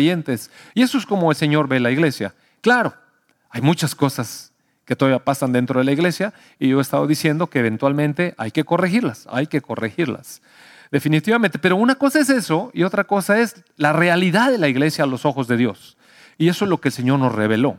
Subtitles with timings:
[0.00, 2.32] Y eso es como el Señor ve la iglesia.
[2.60, 2.94] Claro,
[3.50, 4.52] hay muchas cosas
[4.84, 8.52] que todavía pasan dentro de la iglesia y yo he estado diciendo que eventualmente hay
[8.52, 10.40] que corregirlas, hay que corregirlas.
[10.92, 15.02] Definitivamente, pero una cosa es eso y otra cosa es la realidad de la iglesia
[15.02, 15.96] a los ojos de Dios.
[16.38, 17.78] Y eso es lo que el Señor nos reveló.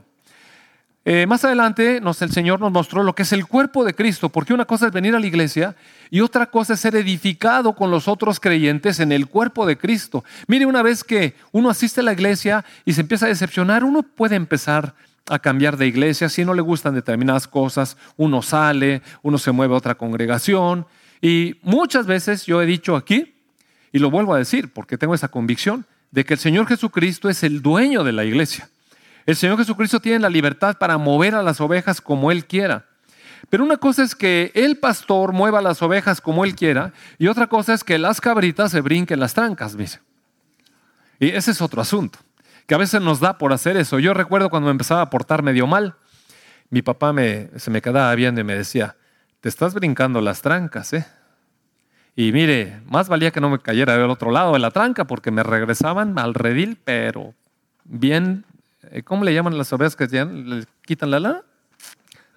[1.12, 4.54] Eh, más adelante el Señor nos mostró lo que es el cuerpo de Cristo, porque
[4.54, 5.76] una cosa es venir a la iglesia
[6.12, 10.24] y otra cosa es ser edificado con los otros creyentes en el cuerpo de Cristo.
[10.46, 14.04] Mire, una vez que uno asiste a la iglesia y se empieza a decepcionar, uno
[14.04, 14.94] puede empezar
[15.28, 19.74] a cambiar de iglesia, si no le gustan determinadas cosas, uno sale, uno se mueve
[19.74, 20.86] a otra congregación.
[21.24, 23.34] Y muchas veces yo he dicho aquí,
[23.92, 27.42] y lo vuelvo a decir porque tengo esa convicción, de que el Señor Jesucristo es
[27.42, 28.70] el dueño de la iglesia.
[29.26, 32.86] El Señor Jesucristo tiene la libertad para mover a las ovejas como Él quiera.
[33.50, 37.48] Pero una cosa es que el pastor mueva las ovejas como Él quiera y otra
[37.48, 40.00] cosa es que las cabritas se brinquen las trancas, dice.
[41.20, 42.20] Y ese es otro asunto
[42.70, 43.98] que a veces nos da por hacer eso.
[43.98, 45.96] Yo recuerdo cuando me empezaba a portar medio mal,
[46.70, 47.16] mi papá
[47.56, 48.96] se me quedaba viendo y me decía,
[49.42, 51.04] te estás brincando las trancas, ¿eh?
[52.16, 55.32] Y mire, más valía que no me cayera del otro lado de la tranca porque
[55.32, 57.34] me regresaban al redil, pero
[57.86, 58.46] bien,
[59.04, 61.42] ¿cómo le llaman las ovejas que le quitan la lana?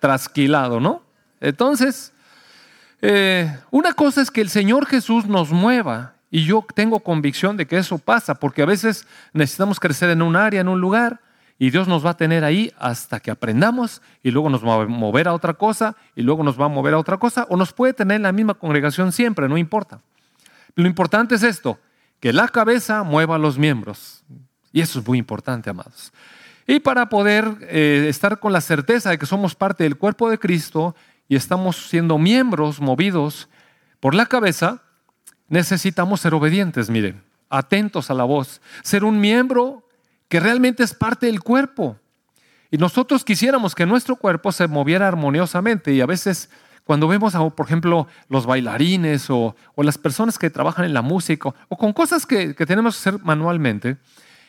[0.00, 1.02] Trasquilado, ¿no?
[1.40, 2.12] Entonces,
[3.00, 7.66] eh, una cosa es que el Señor Jesús nos mueva y yo tengo convicción de
[7.66, 11.20] que eso pasa, porque a veces necesitamos crecer en un área, en un lugar,
[11.58, 14.86] y Dios nos va a tener ahí hasta que aprendamos, y luego nos va a
[14.86, 17.74] mover a otra cosa, y luego nos va a mover a otra cosa, o nos
[17.74, 20.00] puede tener en la misma congregación siempre, no importa.
[20.74, 21.78] Lo importante es esto,
[22.18, 24.24] que la cabeza mueva a los miembros.
[24.72, 26.12] Y eso es muy importante, amados.
[26.66, 30.38] Y para poder eh, estar con la certeza de que somos parte del cuerpo de
[30.38, 30.94] Cristo
[31.28, 33.48] y estamos siendo miembros movidos
[34.00, 34.82] por la cabeza,
[35.48, 39.88] necesitamos ser obedientes, miren, atentos a la voz, ser un miembro
[40.28, 41.98] que realmente es parte del cuerpo.
[42.70, 46.48] Y nosotros quisiéramos que nuestro cuerpo se moviera armoniosamente y a veces
[46.84, 51.50] cuando vemos, a, por ejemplo, los bailarines o, las personas que trabajan en la música
[51.68, 53.98] o con cosas que, que tenemos que hacer manualmente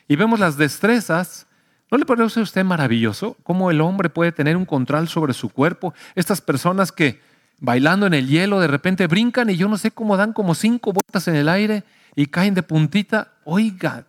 [0.07, 1.47] y vemos las destrezas,
[1.93, 5.49] ¿no le parece a usted maravilloso cómo el hombre puede tener un control sobre su
[5.49, 5.93] cuerpo?
[6.15, 7.21] Estas personas que
[7.59, 10.91] bailando en el hielo, de repente brincan y yo no sé cómo dan como cinco
[10.91, 11.83] vueltas en el aire
[12.15, 13.33] y caen de puntita.
[13.43, 14.07] Oiga,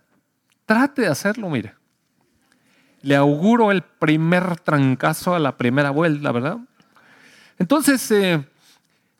[0.64, 1.74] trate de hacerlo, mire.
[3.02, 6.56] Le auguro el primer trancazo a la primera vuelta, ¿verdad?
[7.58, 8.42] Entonces, eh,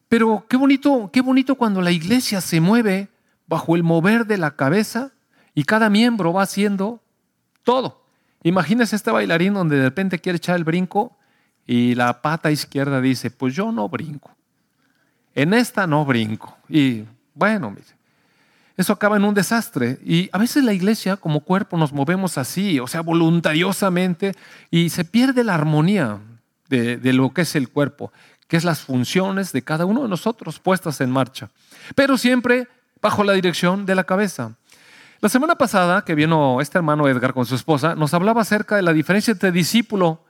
[0.09, 3.09] pero qué bonito, qué bonito cuando la iglesia se mueve
[3.47, 5.13] bajo el mover de la cabeza
[5.55, 7.03] y cada miembro va haciendo
[7.63, 8.04] todo.
[8.45, 11.17] Imagínese este bailarín donde de repente quiere echar el brinco
[11.67, 14.37] y la pata izquierda dice, pues yo no brinco.
[15.35, 16.57] En esta no brinco.
[16.69, 17.05] Y
[17.35, 17.87] bueno, mire,
[18.77, 19.99] eso acaba en un desastre.
[20.05, 24.35] Y a veces la iglesia como cuerpo nos movemos así, o sea, voluntariosamente,
[24.71, 26.21] y se pierde la armonía
[26.69, 28.13] de, de lo que es el cuerpo,
[28.47, 31.49] que es las funciones de cada uno de nosotros puestas en marcha.
[31.95, 32.69] Pero siempre
[33.01, 34.57] bajo la dirección de la cabeza.
[35.25, 38.83] La semana pasada que vino este hermano Edgar con su esposa, nos hablaba acerca de
[38.83, 40.21] la diferencia entre discípulo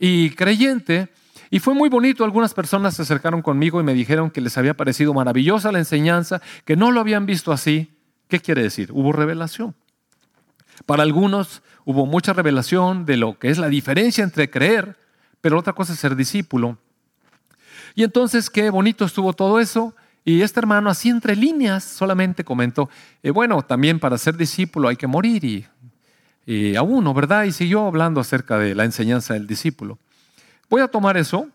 [0.00, 1.10] y creyente.
[1.48, 4.74] Y fue muy bonito, algunas personas se acercaron conmigo y me dijeron que les había
[4.74, 7.96] parecido maravillosa la enseñanza, que no lo habían visto así.
[8.26, 8.90] ¿Qué quiere decir?
[8.90, 9.76] Hubo revelación.
[10.86, 14.96] Para algunos hubo mucha revelación de lo que es la diferencia entre creer,
[15.40, 16.78] pero otra cosa es ser discípulo.
[17.94, 19.94] Y entonces qué bonito estuvo todo eso.
[20.28, 22.90] Y este hermano así entre líneas solamente comentó,
[23.22, 25.68] eh, bueno, también para ser discípulo hay que morir
[26.44, 27.44] y a uno, ¿verdad?
[27.44, 30.00] Y siguió hablando acerca de la enseñanza del discípulo.
[30.68, 31.48] Voy a tomar eso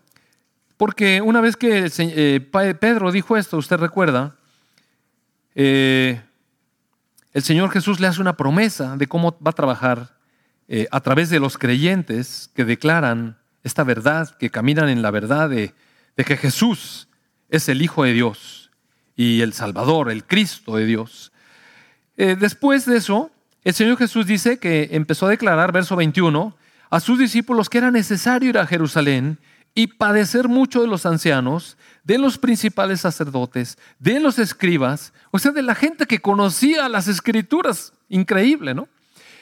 [0.78, 2.40] porque una vez que eh,
[2.80, 4.36] Pedro dijo esto, usted recuerda,
[5.54, 6.22] eh,
[7.34, 10.16] el Señor Jesús le hace una promesa de cómo va a trabajar
[10.90, 15.74] a través de los creyentes que declaran esta verdad, que caminan en la verdad de
[16.16, 17.08] que Jesús
[17.52, 18.70] es el Hijo de Dios
[19.14, 21.30] y el Salvador, el Cristo de Dios.
[22.16, 23.30] después de eso,
[23.62, 26.56] el Señor Jesús dice que empezó a declarar, verso 21,
[26.90, 29.38] a sus discípulos que era necesario ir a Jerusalén
[29.74, 35.52] y padecer mucho de los ancianos, de los principales sacerdotes, de los escribas, o sea,
[35.52, 37.92] de la gente que conocía las escrituras.
[38.08, 38.88] Increíble, ¿no?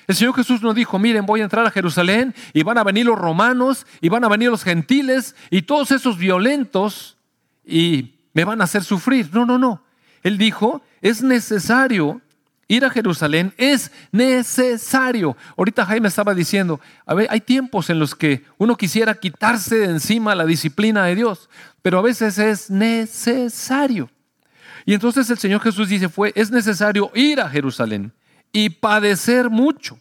[0.06, 3.06] El Señor Jesús nos dijo, miren, voy a entrar a Jerusalén y van a venir
[3.06, 7.16] los romanos y van a venir los gentiles y todos esos violentos
[7.64, 9.30] y me van a hacer sufrir.
[9.32, 9.82] No, no, no.
[10.22, 12.20] Él dijo, es necesario
[12.70, 15.36] Ir a Jerusalén es necesario.
[15.56, 19.86] Ahorita Jaime estaba diciendo, a ver, hay tiempos en los que uno quisiera quitarse de
[19.86, 21.50] encima la disciplina de Dios,
[21.82, 24.08] pero a veces es necesario.
[24.86, 28.12] Y entonces el Señor Jesús dice, fue, es necesario ir a Jerusalén
[28.52, 29.98] y padecer mucho.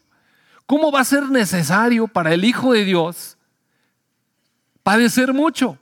[0.68, 3.36] ¿Cómo va a ser necesario para el Hijo de Dios
[4.84, 5.80] padecer mucho?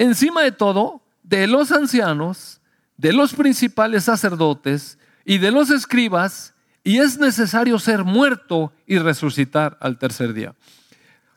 [0.00, 2.62] Encima de todo, de los ancianos,
[2.96, 9.76] de los principales sacerdotes y de los escribas, y es necesario ser muerto y resucitar
[9.78, 10.54] al tercer día.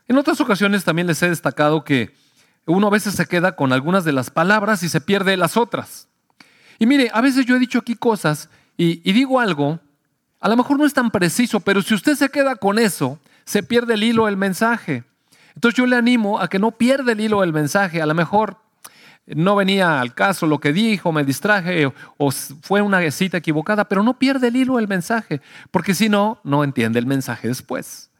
[0.08, 2.14] En otras ocasiones también les he destacado que
[2.64, 6.08] uno a veces se queda con algunas de las palabras y se pierde las otras.
[6.78, 9.78] Y mire, a veces yo he dicho aquí cosas y, digo algo,
[10.40, 13.62] a lo mejor no es tan preciso, pero si usted se queda con eso, se
[13.62, 15.04] pierde el hilo del mensaje.
[15.54, 18.02] Entonces yo le animo a que no pierda el hilo del mensaje.
[18.02, 18.58] A lo mejor
[19.26, 24.02] no venía al caso lo que dijo, me distraje o, fue una cita equivocada, pero
[24.02, 25.40] no pierde el hilo del mensaje,
[25.70, 28.10] porque si no, no entiende el mensaje después.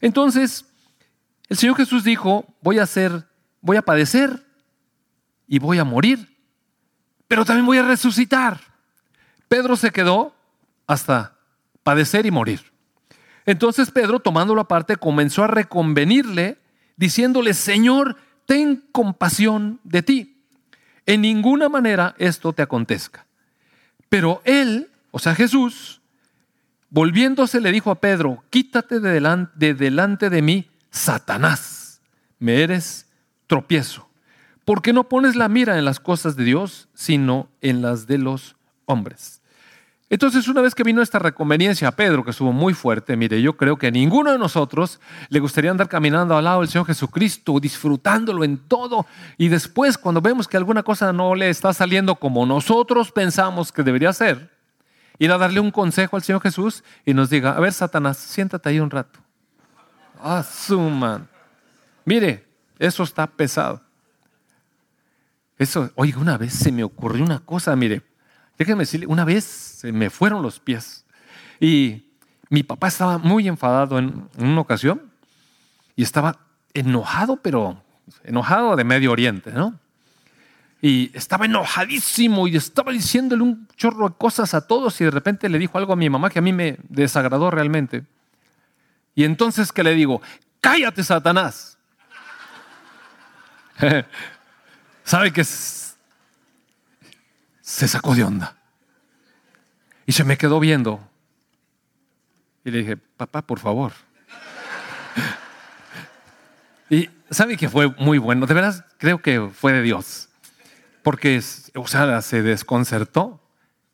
[0.00, 0.64] Entonces,
[1.48, 3.26] el Señor Jesús dijo, voy a hacer,
[3.60, 4.44] voy a padecer
[5.46, 6.36] y voy a morir,
[7.28, 8.60] pero también voy a resucitar.
[9.48, 10.34] Pedro se quedó
[10.86, 11.34] hasta
[11.82, 12.72] padecer y morir.
[13.46, 16.58] Entonces Pedro, tomándolo aparte, comenzó a reconvenirle,
[16.98, 20.34] diciéndole, Señor, ten compasión de ti
[21.08, 23.26] en ninguna manera esto te acontezca.
[24.10, 26.02] Pero él, o sea Jesús,
[26.90, 32.02] volviéndose le dijo a Pedro, quítate de delante de, delante de mí, Satanás,
[32.38, 33.06] me eres
[33.46, 34.10] tropiezo,
[34.66, 38.56] porque no pones la mira en las cosas de Dios, sino en las de los
[38.84, 39.37] hombres.
[40.10, 43.58] Entonces, una vez que vino esta reconveniencia a Pedro, que estuvo muy fuerte, mire, yo
[43.58, 47.60] creo que a ninguno de nosotros le gustaría andar caminando al lado del Señor Jesucristo,
[47.60, 49.04] disfrutándolo en todo,
[49.36, 53.82] y después cuando vemos que alguna cosa no le está saliendo como nosotros pensamos que
[53.82, 54.50] debería ser,
[55.18, 58.70] ir a darle un consejo al Señor Jesús y nos diga, a ver, Satanás, siéntate
[58.70, 59.20] ahí un rato.
[60.22, 61.28] Ah, suman.
[62.06, 62.46] Mire,
[62.78, 63.82] eso está pesado.
[65.58, 68.07] Eso, oiga, una vez se me ocurrió una cosa, mire,
[68.58, 71.04] Déjenme decirle, una vez se me fueron los pies
[71.60, 72.02] y
[72.50, 75.12] mi papá estaba muy enfadado en, una ocasión
[75.94, 76.40] y estaba
[76.74, 77.82] enojado, pero
[78.24, 79.78] enojado de Medio Oriente, ¿no?
[80.80, 85.48] Y estaba enojadísimo y estaba diciéndole un chorro de cosas a todos y de repente
[85.48, 88.04] le dijo algo a mi mamá que a mí me desagradó realmente.
[89.14, 90.22] Y entonces, ¿qué le digo?
[90.60, 91.78] Cállate, Satanás.
[95.04, 95.77] ¿Sabe qué es?
[97.68, 98.56] Se sacó de onda.
[100.06, 101.06] Y se me quedó viendo.
[102.64, 103.92] Y le dije, papá, por favor.
[106.90, 108.46] y sabe que fue muy bueno.
[108.46, 110.30] De verdad creo que fue de Dios.
[111.02, 113.38] Porque, sea, se desconcertó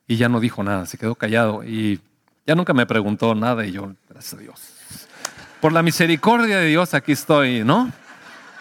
[0.07, 2.01] y ya no dijo nada, se quedó callado y
[2.47, 4.75] ya nunca me preguntó nada y yo, gracias a Dios.
[5.61, 7.93] Por la misericordia de Dios aquí estoy, ¿no?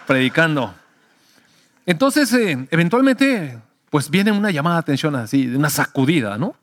[0.07, 0.74] Predicando.
[1.86, 3.60] Entonces, eh, eventualmente
[3.94, 6.56] pues viene una llamada de atención así, una sacudida, ¿no?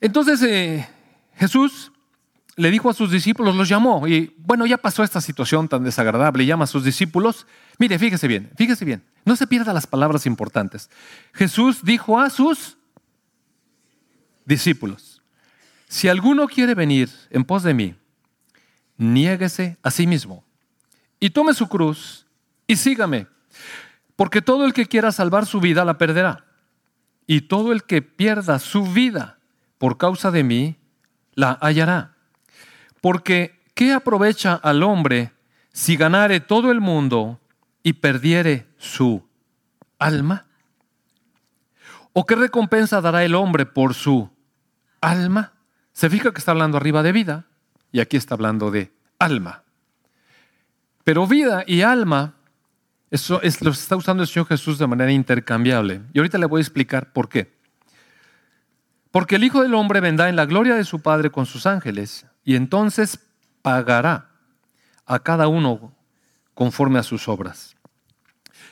[0.00, 0.88] Entonces eh,
[1.34, 1.90] Jesús
[2.54, 6.46] le dijo a sus discípulos, los llamó y bueno, ya pasó esta situación tan desagradable,
[6.46, 7.48] llama a sus discípulos,
[7.78, 10.88] mire, fíjese bien, fíjese bien, no se pierda las palabras importantes.
[11.32, 12.76] Jesús dijo a sus
[14.44, 15.20] discípulos,
[15.88, 17.96] si alguno quiere venir en pos de mí,
[18.96, 20.44] niéguese a sí mismo
[21.18, 22.24] y tome su cruz
[22.68, 23.33] y sígame.
[24.16, 26.44] Porque todo el que quiera salvar su vida la perderá.
[27.26, 29.38] Y todo el que pierda su vida
[29.78, 30.76] por causa de mí,
[31.34, 32.14] la hallará.
[33.00, 35.32] Porque ¿qué aprovecha al hombre
[35.72, 37.40] si ganare todo el mundo
[37.82, 39.26] y perdiere su
[39.98, 40.46] alma?
[42.12, 44.30] ¿O qué recompensa dará el hombre por su
[45.00, 45.52] alma?
[45.92, 47.46] Se fija que está hablando arriba de vida
[47.90, 49.64] y aquí está hablando de alma.
[51.02, 52.34] Pero vida y alma
[53.14, 56.02] eso es, lo está usando el Señor Jesús de manera intercambiable.
[56.12, 57.54] Y ahorita le voy a explicar por qué.
[59.12, 62.26] Porque el Hijo del Hombre vendrá en la gloria de su Padre con sus ángeles
[62.44, 63.20] y entonces
[63.62, 64.30] pagará
[65.06, 65.94] a cada uno
[66.54, 67.76] conforme a sus obras.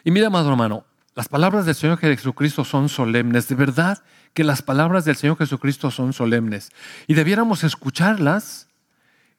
[0.03, 3.47] Y mira, amado hermano, las palabras del Señor Jesucristo son solemnes.
[3.47, 4.03] De verdad
[4.35, 6.73] que las palabras del Señor Jesucristo son solemnes.
[7.07, 8.67] Y debiéramos escucharlas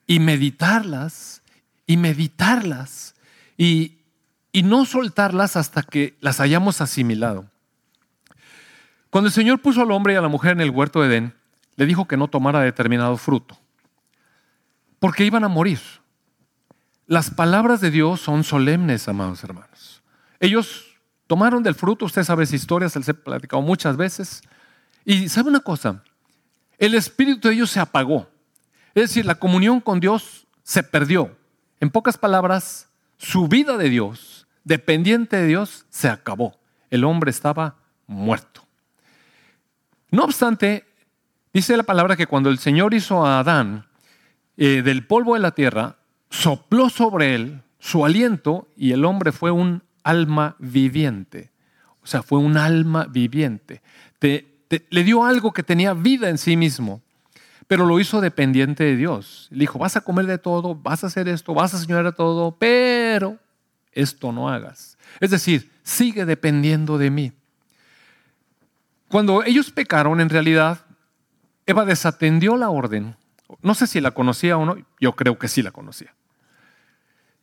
[0.07, 1.41] y meditarlas
[1.85, 3.15] y meditarlas
[3.57, 3.97] y,
[4.53, 7.49] y no soltarlas hasta que las hayamos asimilado.
[9.09, 11.33] Cuando el Señor puso al hombre y a la mujer en el huerto de Edén,
[11.75, 13.57] le dijo que no tomara determinado fruto,
[14.99, 15.79] porque iban a morir.
[17.07, 20.01] Las palabras de Dios son solemnes, amados hermanos.
[20.39, 20.85] Ellos
[21.27, 24.41] tomaron del fruto, usted sabe esa historia, se he platicado muchas veces.
[25.03, 26.03] Y sabe una cosa,
[26.77, 28.29] el espíritu de ellos se apagó.
[28.93, 31.35] Es decir, la comunión con Dios se perdió.
[31.79, 34.32] En pocas palabras, su vida de Dios
[34.63, 36.59] dependiente de Dios, se acabó.
[36.89, 37.75] El hombre estaba
[38.07, 38.65] muerto.
[40.11, 40.85] No obstante,
[41.53, 43.85] Dice la palabra que cuando el Señor hizo a Adán
[44.57, 45.97] eh, del polvo de la tierra,
[46.31, 51.51] sopló sobre él su aliento y el hombre fue un alma viviente.
[52.01, 53.83] O sea, fue un alma viviente.
[54.19, 57.03] le dio algo que tenía vida en sí mismo,
[57.67, 59.47] pero lo hizo dependiente de Dios.
[59.51, 62.57] Le dijo, vas a comer de todo, vas a hacer esto, vas a señalar todo,
[62.57, 63.37] pero
[63.95, 64.97] esto no hagas.
[65.19, 67.31] Es decir, sigue dependiendo de mí.
[69.09, 70.85] Cuando ellos pecaron, en realidad,
[71.65, 73.15] Eva desatendió la orden.
[73.61, 76.13] No sé si la conocía o no, yo creo que sí la conocía.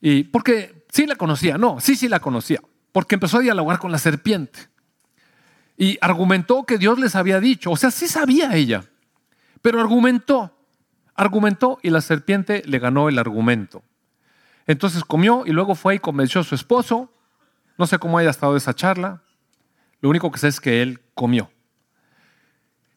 [0.01, 2.61] Y porque sí la conocía, no, sí, sí la conocía,
[2.93, 4.69] porque empezó a dialogar con la serpiente.
[5.77, 8.85] Y argumentó que Dios les había dicho, o sea, sí sabía ella,
[9.63, 10.57] pero argumentó,
[11.15, 13.83] argumentó y la serpiente le ganó el argumento.
[14.71, 17.13] Entonces comió y luego fue y convenció a su esposo.
[17.77, 19.21] No sé cómo haya estado esa charla.
[20.01, 21.51] Lo único que sé es que él comió.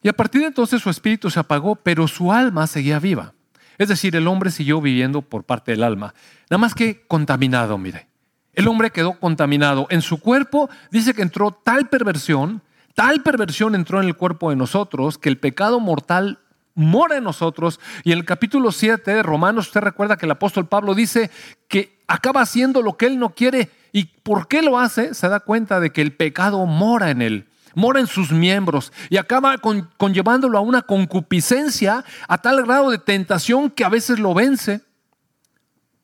[0.00, 3.34] Y a partir de entonces su espíritu se apagó, pero su alma seguía viva.
[3.76, 6.14] Es decir, el hombre siguió viviendo por parte del alma.
[6.48, 8.06] Nada más que contaminado, mire.
[8.52, 9.88] El hombre quedó contaminado.
[9.90, 12.62] En su cuerpo dice que entró tal perversión,
[12.94, 16.38] tal perversión entró en el cuerpo de nosotros, que el pecado mortal
[16.74, 17.80] mora en nosotros.
[18.02, 21.30] Y en el capítulo 7 de Romanos, usted recuerda que el apóstol Pablo dice
[21.68, 23.70] que acaba haciendo lo que él no quiere.
[23.92, 25.14] ¿Y por qué lo hace?
[25.14, 29.16] Se da cuenta de que el pecado mora en él mora en sus miembros y
[29.16, 34.80] acaba conllevándolo a una concupiscencia a tal grado de tentación que a veces lo vence.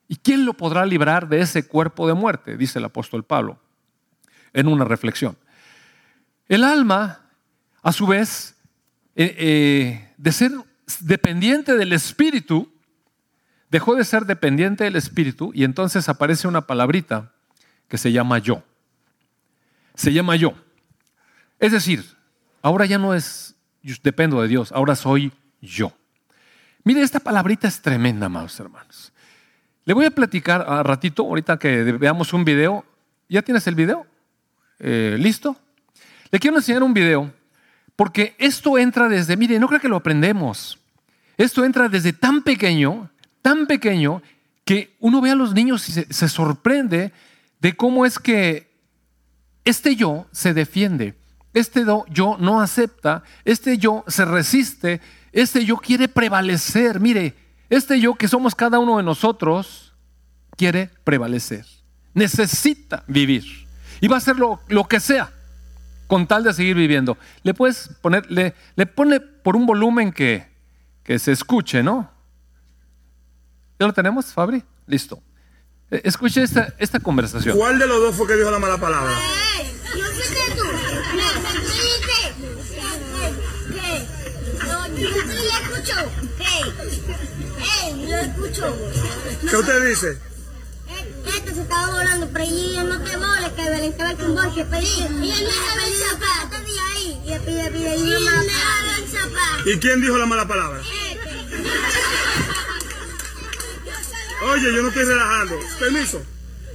[0.07, 2.57] ¿Y quién lo podrá librar de ese cuerpo de muerte?
[2.57, 3.59] Dice el apóstol Pablo
[4.53, 5.37] en una reflexión.
[6.49, 7.29] El alma,
[7.81, 8.57] a su vez,
[9.15, 10.51] eh, eh, de ser
[10.99, 12.71] dependiente del espíritu,
[13.71, 17.31] dejó de ser dependiente del espíritu y entonces aparece una palabrita
[17.87, 18.63] que se llama yo.
[19.95, 20.53] Se llama yo.
[21.59, 22.05] Es decir,
[22.61, 23.55] ahora ya no es
[24.03, 25.91] dependo de Dios, ahora soy yo.
[26.83, 29.11] Mire, esta palabrita es tremenda, amados hermanos.
[29.85, 32.85] Le voy a platicar a ratito, ahorita que veamos un video.
[33.27, 34.05] ¿Ya tienes el video?
[34.77, 35.55] Eh, ¿Listo?
[36.29, 37.33] Le quiero enseñar un video,
[38.01, 40.79] porque esto entra desde, mire, no creo que lo aprendemos.
[41.37, 43.11] Esto entra desde tan pequeño,
[43.43, 44.23] tan pequeño,
[44.65, 47.13] que uno ve a los niños y se sorprende
[47.59, 48.71] de cómo es que
[49.65, 51.13] este yo se defiende.
[51.53, 54.99] Este yo no acepta, este yo se resiste,
[55.31, 56.99] este yo quiere prevalecer.
[56.99, 57.35] Mire,
[57.69, 59.93] este yo que somos cada uno de nosotros
[60.57, 61.67] quiere prevalecer.
[62.15, 63.67] Necesita vivir.
[63.99, 65.31] Y va a hacer lo, que sea
[66.11, 67.17] con tal de seguir viviendo.
[67.41, 68.53] Le puedes poner, le,
[68.85, 70.45] pone por un volumen que,
[71.05, 72.11] que se escuche, ¿no?
[73.79, 74.61] ¿Ya lo tenemos, Fabri?
[74.87, 75.23] Listo.
[75.89, 77.57] E, escuche esta, esta conversación.
[77.57, 79.13] ¿Cuál de los dos fue que dijo la mala palabra?
[89.49, 90.30] ¿Qué usted dice?
[91.35, 94.53] Este se estaba volando, pero ella no te vole, que Belén te va con vos,
[94.53, 94.87] que pedí.
[94.87, 97.21] Y él me daba el zapato de ahí.
[97.25, 99.69] Y él pide, pide, y me daba el zapato.
[99.69, 100.81] ¿Y quién dijo la mala palabra?
[104.43, 105.59] Oye, yo no estoy relajando.
[105.79, 106.21] Permiso.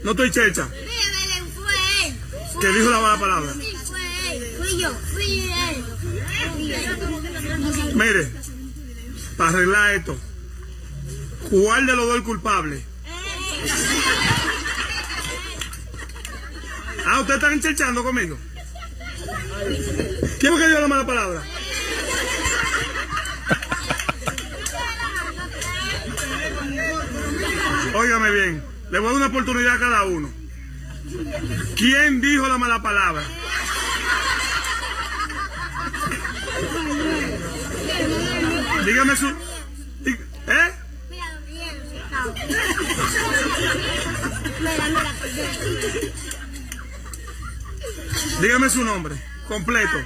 [0.05, 0.69] No estoy checha.
[0.69, 1.75] Belén fue
[2.07, 2.17] él.
[2.61, 3.53] ¿Qué dijo la mala palabra?
[3.55, 4.57] Sí, fue él.
[4.59, 5.85] Fui yo, fui él.
[7.95, 8.31] Mire,
[9.37, 10.17] para arreglar esto,
[11.51, 12.85] ¿cuál de los dos es culpable?
[17.09, 18.37] Ah, ¿ustedes están encherchando conmigo?
[20.41, 21.43] ¿Quién fue que dio la mala palabra?
[27.95, 30.31] Óigame bien, le voy a dar una oportunidad a cada uno.
[31.77, 33.23] ¿Quién dijo la mala palabra?
[38.85, 39.29] Dígame su.
[40.49, 40.73] ¿Eh?
[48.41, 49.17] Dígame su nombre
[49.49, 49.97] completo.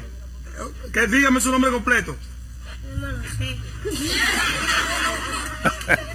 [0.92, 2.16] Que dígame su nombre completo.
[2.98, 3.58] No lo sé.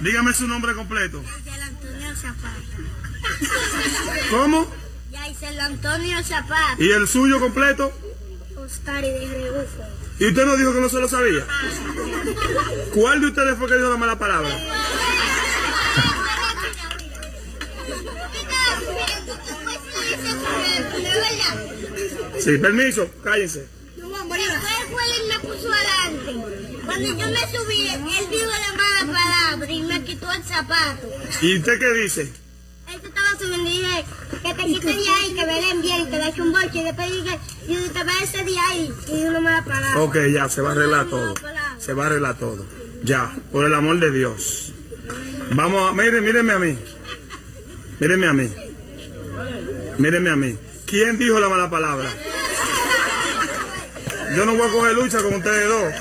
[0.00, 1.22] Dígame su nombre completo.
[1.62, 2.54] Antonio Zapata.
[4.30, 4.72] ¿Cómo?
[5.10, 6.76] Yaisel Antonio Zapata.
[6.78, 7.92] ¿Y el suyo completo?
[8.56, 9.84] Oscar y de Rebufo.
[10.18, 11.46] ¿Y usted no dijo que no se lo sabía?
[12.94, 14.48] ¿Cuál de ustedes fue que dijo la mala palabra?
[22.38, 23.66] Sí, permiso, cállense.
[23.96, 26.82] fue él me puso adelante.
[26.84, 31.08] Cuando yo me subí, él dijo la mala palabra y me quitó el zapato.
[31.42, 32.22] ¿Y usted qué dice?
[32.92, 34.04] Él se estaba subiendo y dije
[34.42, 36.78] que te quite de ahí, que Belén bien, que le eche un bolche.
[36.78, 38.92] Y después dije, y te va ese día ahí.
[39.08, 40.00] Y una mala palabra.
[40.00, 41.34] Ok, ya, se va a arreglar todo.
[41.78, 42.64] se va a arreglar todo.
[43.02, 44.72] Ya, por el amor de Dios.
[45.52, 46.78] Vamos a, miren, mírenme a mí.
[47.98, 48.52] Mírenme a mí.
[49.98, 50.56] Mírenme a mí.
[50.86, 52.08] ¿Quién dijo la mala palabra?
[54.36, 55.94] Yo no voy a coger lucha con ustedes dos.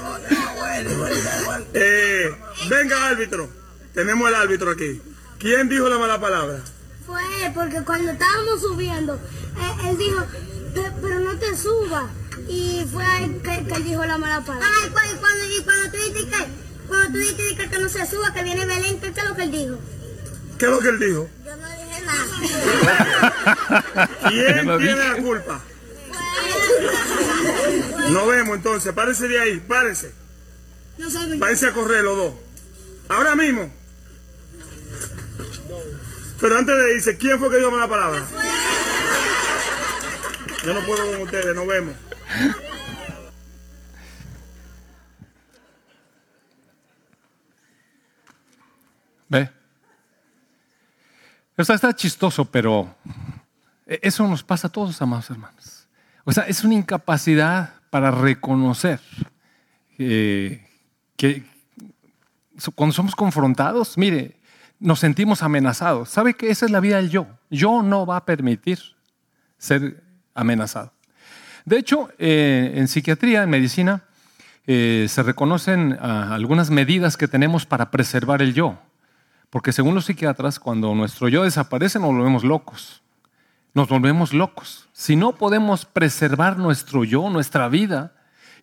[1.73, 2.35] Eh,
[2.69, 3.49] venga, árbitro.
[3.93, 5.01] Tenemos el árbitro aquí.
[5.39, 6.59] ¿Quién dijo la mala palabra?
[7.05, 9.13] Fue él, porque cuando estábamos subiendo,
[9.83, 10.25] él, él dijo,
[10.73, 12.05] "Pe- pero no te subas.
[12.49, 14.67] Y fue ahí que, que él dijo la mala palabra.
[14.83, 16.45] Ay, cuando, cuando, y cuando tú dijiste que,
[16.87, 19.43] cuando tú dijiste que, que no se suba, que viene Belén, ¿qué es lo que
[19.43, 19.75] él dijo?
[20.59, 21.29] ¿Qué es lo que él dijo?
[21.45, 22.25] Yo no dije nada.
[24.29, 24.95] ¿Quién tiene dije.
[24.95, 25.61] la culpa?
[26.09, 27.24] Fue él.
[28.09, 28.93] Nos vemos entonces.
[28.93, 30.13] Párese de ahí, párese.
[30.97, 31.39] No saben.
[31.39, 32.33] Váyanse a correr los dos.
[33.09, 33.71] Ahora mismo.
[36.39, 38.25] Pero antes de irse, ¿quién fue que dio mala palabra?
[40.63, 41.95] Yo no puedo con ustedes, nos vemos.
[49.29, 49.49] ¿Ve?
[51.57, 52.95] O sea, está chistoso, pero
[53.85, 55.87] eso nos pasa a todos, amados hermanos.
[56.25, 58.99] O sea, es una incapacidad para reconocer
[59.97, 60.67] eh,
[61.15, 61.43] que
[62.75, 64.37] cuando somos confrontados, mire,
[64.79, 66.09] nos sentimos amenazados.
[66.09, 67.27] ¿Sabe que esa es la vida del yo?
[67.49, 68.79] Yo no va a permitir
[69.57, 70.93] ser amenazado.
[71.65, 74.03] De hecho, eh, en psiquiatría, en medicina,
[74.67, 78.77] eh, se reconocen ah, algunas medidas que tenemos para preservar el yo.
[79.49, 83.01] Porque según los psiquiatras, cuando nuestro yo desaparece, nos volvemos locos.
[83.75, 84.87] Nos volvemos locos.
[84.93, 88.13] Si no podemos preservar nuestro yo, nuestra vida,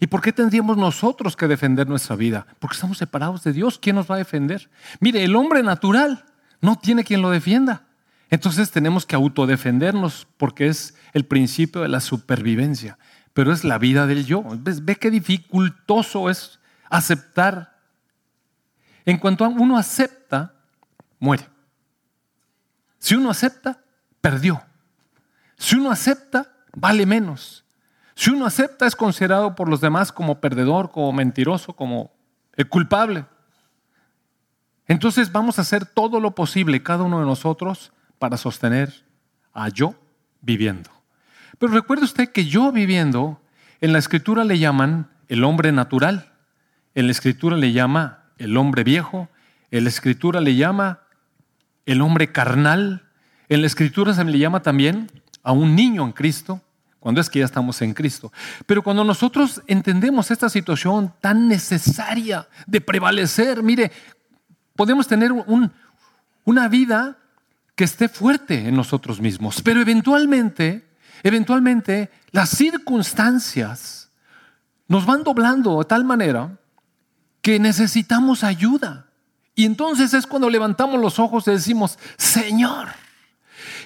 [0.01, 2.47] ¿y por qué tendríamos nosotros que defender nuestra vida?
[2.59, 3.79] Porque estamos separados de Dios.
[3.79, 4.71] ¿Quién nos va a defender?
[5.01, 6.25] Mire, el hombre natural
[6.63, 7.83] no tiene quien lo defienda.
[8.31, 12.97] Entonces tenemos que autodefendernos porque es el principio de la supervivencia.
[13.35, 14.43] Pero es la vida del yo.
[14.61, 14.83] ¿Ves?
[14.83, 17.79] Ve qué dificultoso es aceptar.
[19.05, 20.55] En cuanto uno acepta,
[21.19, 21.47] muere.
[22.99, 23.79] Si uno acepta,
[24.23, 24.63] perdió.
[25.63, 27.65] Si uno acepta, vale menos.
[28.17, 32.13] Si uno acepta, es considerado por los demás como perdedor, como mentiroso, como
[32.57, 33.27] el culpable.
[34.89, 39.05] Entonces vamos a hacer todo lo posible, cada uno de nosotros, para sostener
[39.53, 39.95] a yo
[40.41, 40.91] viviendo.
[41.61, 43.41] Pero recuerde usted que yo viviendo,
[43.81, 46.33] en la escritura le llaman el hombre natural,
[46.97, 49.29] en la escritura le llama el hombre viejo,
[49.71, 51.03] en la escritura le llama
[51.87, 53.09] el hombre carnal,
[53.49, 56.61] en la escritura se le llama también a un niño en Cristo,
[57.01, 58.33] cuando es que ya estamos en Cristo.
[58.67, 63.91] Pero cuando nosotros entendemos esta situación tan necesaria de prevalecer, mire,
[64.77, 65.73] podemos tener un-
[66.45, 67.19] una vida
[67.75, 70.87] que esté fuerte en nosotros mismos, pero eventualmente,
[71.23, 74.11] eventualmente las circunstancias
[74.89, 76.59] nos van doblando de tal manera
[77.41, 79.07] que necesitamos ayuda.
[79.55, 82.89] Y entonces es cuando levantamos los ojos y decimos, Señor.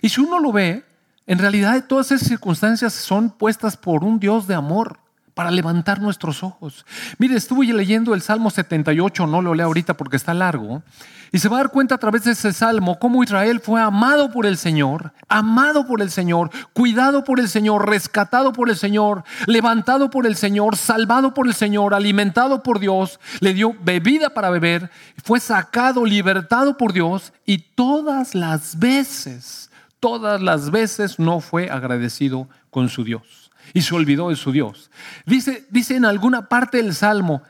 [0.02, 0.84] Y si uno lo ve,
[1.26, 4.98] en realidad todas esas circunstancias son puestas por un Dios de amor
[5.36, 6.86] para levantar nuestros ojos.
[7.18, 10.82] Mire, estuve leyendo el Salmo 78, no lo leo ahorita porque está largo,
[11.30, 14.30] y se va a dar cuenta a través de ese salmo cómo Israel fue amado
[14.30, 19.24] por el Señor, amado por el Señor, cuidado por el Señor, rescatado por el Señor,
[19.46, 24.48] levantado por el Señor, salvado por el Señor, alimentado por Dios, le dio bebida para
[24.48, 24.90] beber,
[25.22, 29.70] fue sacado, libertado por Dios y todas las veces,
[30.06, 34.88] todas las veces no fue agradecido con su Dios y se olvidó de su Dios.
[35.24, 37.42] Dice, en alguna parte del Salmo,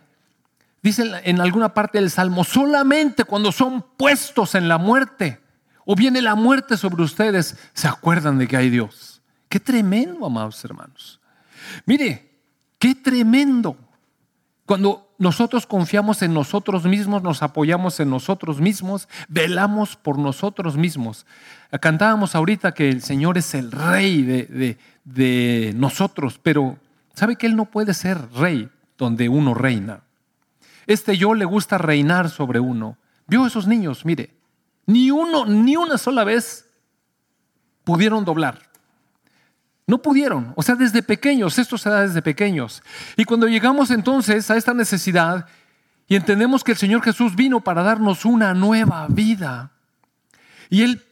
[0.83, 5.39] dice en alguna parte del Salmo, solamente cuando son puestos en la muerte
[5.85, 9.21] o viene la muerte sobre ustedes, se acuerdan de que hay Dios.
[9.51, 11.21] Qué tremendo, amados hermanos.
[11.85, 12.41] Mire,
[12.79, 13.77] qué tremendo.
[14.67, 21.25] Cuando nosotros confiamos en nosotros mismos, nos apoyamos en nosotros mismos, velamos por nosotros mismos.
[21.81, 26.79] Cantábamos ahorita que el Señor es el rey de, de- de nosotros, pero
[27.15, 30.01] ¿sabe que Él no puede ser rey donde uno reina?
[30.89, 32.99] Este yo le gusta reinar sobre uno.
[33.29, 34.35] Vio a esos niños, mire,
[34.87, 36.69] ni uno, ni una sola vez
[37.85, 38.59] pudieron doblar.
[39.87, 42.83] No pudieron, o sea, desde pequeños, esto se da desde pequeños.
[43.17, 45.47] Y cuando llegamos entonces a esta necesidad
[46.09, 49.71] y entendemos que el Señor Jesús vino para darnos una nueva vida,
[50.69, 51.03] y Él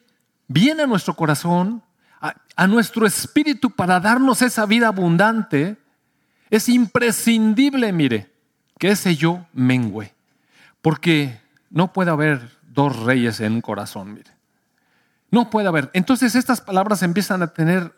[0.48, 1.82] viene a nuestro corazón,
[2.56, 5.76] a, nuestro espíritu para darnos esa vida abundante,
[6.50, 8.30] es imprescindible, mire,
[8.78, 10.14] que ese yo mengüe,
[10.80, 14.30] porque no puede haber dos reyes en un corazón, mire.
[15.30, 15.90] No puede haber.
[15.94, 17.92] Entonces estas palabras empiezan a tener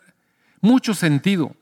[0.61, 1.55] mucho sentido.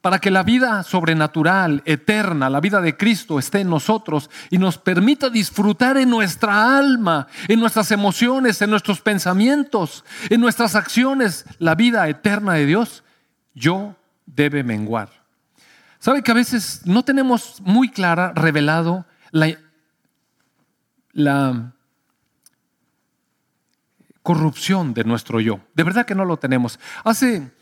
[0.00, 4.76] para que la vida sobrenatural, eterna, la vida de Cristo esté en nosotros y nos
[4.76, 11.76] permita disfrutar en nuestra alma, en nuestras emociones, en nuestros pensamientos, en nuestras acciones, la
[11.76, 13.04] vida eterna de Dios,
[13.54, 13.94] yo
[14.26, 15.22] debe menguar.
[16.00, 19.56] ¿Sabe que a veces no tenemos muy clara, revelado la,
[21.12, 21.74] la
[24.24, 25.60] corrupción de nuestro yo?
[25.74, 26.80] De verdad que no lo tenemos.
[27.04, 27.52] Hace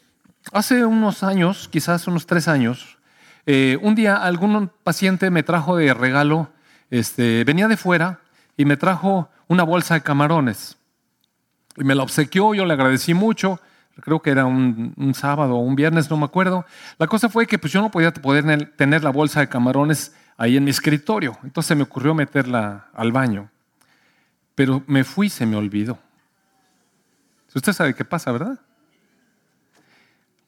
[0.53, 2.99] Hace unos años, quizás unos tres años,
[3.47, 6.51] eh, un día algún paciente me trajo de regalo,
[6.91, 8.21] este, venía de fuera
[8.57, 10.77] y me trajo una bolsa de camarones.
[11.77, 13.61] Y me la obsequió, yo le agradecí mucho,
[14.01, 16.65] creo que era un, sábado o un viernes, no me acuerdo.
[16.99, 20.57] La cosa fue que pues, yo no podía poder tener la bolsa de camarones ahí
[20.57, 23.51] en mi escritorio, entonces me ocurrió meterla al baño.
[24.55, 25.99] Pero me fui y se me olvidó.
[27.55, 28.59] Usted sabe qué pasa, ¿verdad?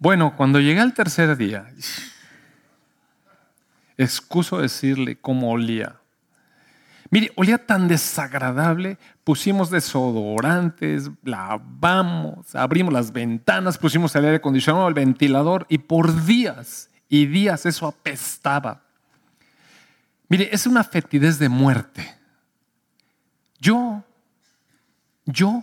[0.02, 1.72] Bueno, cuando llegué al tercer día,
[3.96, 5.94] excuso decirle cómo olía.
[7.10, 14.94] Mire, olía tan desagradable, pusimos desodorantes, lavamos, abrimos las ventanas, pusimos el aire acondicionado, el
[14.94, 18.82] ventilador y por días y días eso apestaba.
[20.28, 22.12] Mire, es una fetidez de muerte.
[23.60, 24.02] Yo,
[25.26, 25.62] yo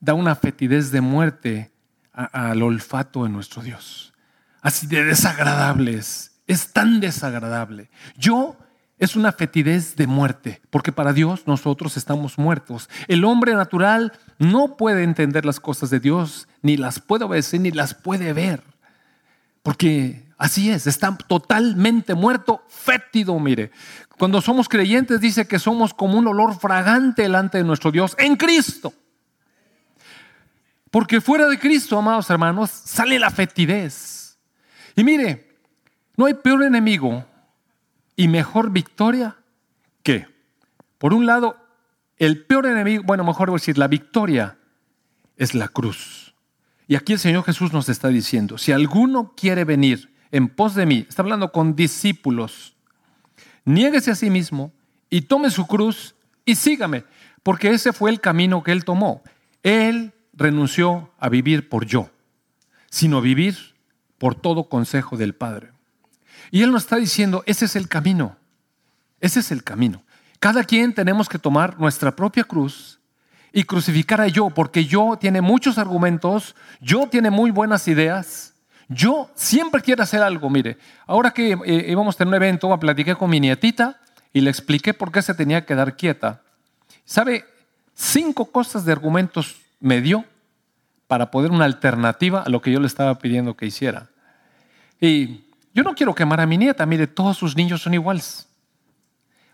[0.00, 1.70] da una fetidez de muerte
[2.14, 4.12] al olfato de nuestro Dios.
[4.62, 6.32] Así de desagradables.
[6.46, 7.90] Es tan desagradable.
[8.16, 8.56] Yo
[8.98, 12.88] es una fetidez de muerte, porque para Dios nosotros estamos muertos.
[13.08, 17.70] El hombre natural no puede entender las cosas de Dios, ni las puede obedecer, ni
[17.70, 18.62] las puede ver.
[19.62, 23.72] Porque así es, está totalmente muerto, fétido, mire.
[24.18, 28.36] Cuando somos creyentes dice que somos como un olor fragante delante de nuestro Dios en
[28.36, 28.92] Cristo.
[30.94, 34.38] Porque fuera de Cristo, amados hermanos, sale la fetidez.
[34.94, 35.58] Y mire,
[36.16, 37.26] no hay peor enemigo
[38.14, 39.36] y mejor victoria
[40.04, 40.28] que,
[40.98, 41.56] por un lado,
[42.16, 44.56] el peor enemigo, bueno, mejor decir, la victoria
[45.36, 46.36] es la cruz.
[46.86, 50.86] Y aquí el Señor Jesús nos está diciendo, si alguno quiere venir en pos de
[50.86, 52.76] mí, está hablando con discípulos,
[53.64, 54.72] niéguese a sí mismo
[55.10, 57.02] y tome su cruz y sígame,
[57.42, 59.24] porque ese fue el camino que él tomó.
[59.64, 62.10] Él renunció a vivir por yo,
[62.90, 63.74] sino vivir
[64.18, 65.70] por todo consejo del Padre.
[66.50, 68.36] Y Él nos está diciendo, ese es el camino,
[69.20, 70.02] ese es el camino.
[70.38, 73.00] Cada quien tenemos que tomar nuestra propia cruz
[73.52, 78.54] y crucificar a yo, porque yo tiene muchos argumentos, yo tiene muy buenas ideas,
[78.88, 80.50] yo siempre quiero hacer algo.
[80.50, 84.00] Mire, ahora que eh, íbamos a tener un evento, platiqué con mi nietita
[84.32, 86.42] y le expliqué por qué se tenía que dar quieta.
[87.04, 87.44] ¿Sabe?
[87.94, 90.24] Cinco cosas de argumentos me dio
[91.06, 94.08] para poder una alternativa a lo que yo le estaba pidiendo que hiciera.
[95.00, 98.48] Y yo no quiero quemar a mi nieta, mire, todos sus niños son iguales.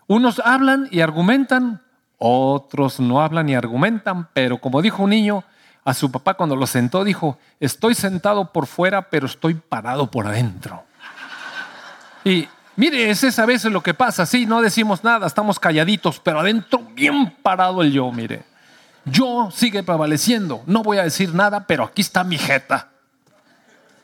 [0.07, 1.81] Unos hablan y argumentan,
[2.17, 5.43] otros no hablan y argumentan, pero como dijo un niño
[5.83, 10.27] a su papá cuando lo sentó, dijo, estoy sentado por fuera, pero estoy parado por
[10.27, 10.83] adentro.
[12.23, 16.39] Y mire, es a veces lo que pasa, sí, no decimos nada, estamos calladitos, pero
[16.39, 18.50] adentro bien parado el yo, mire.
[19.05, 20.63] Yo sigue prevaleciendo.
[20.65, 22.91] No voy a decir nada, pero aquí está mi jeta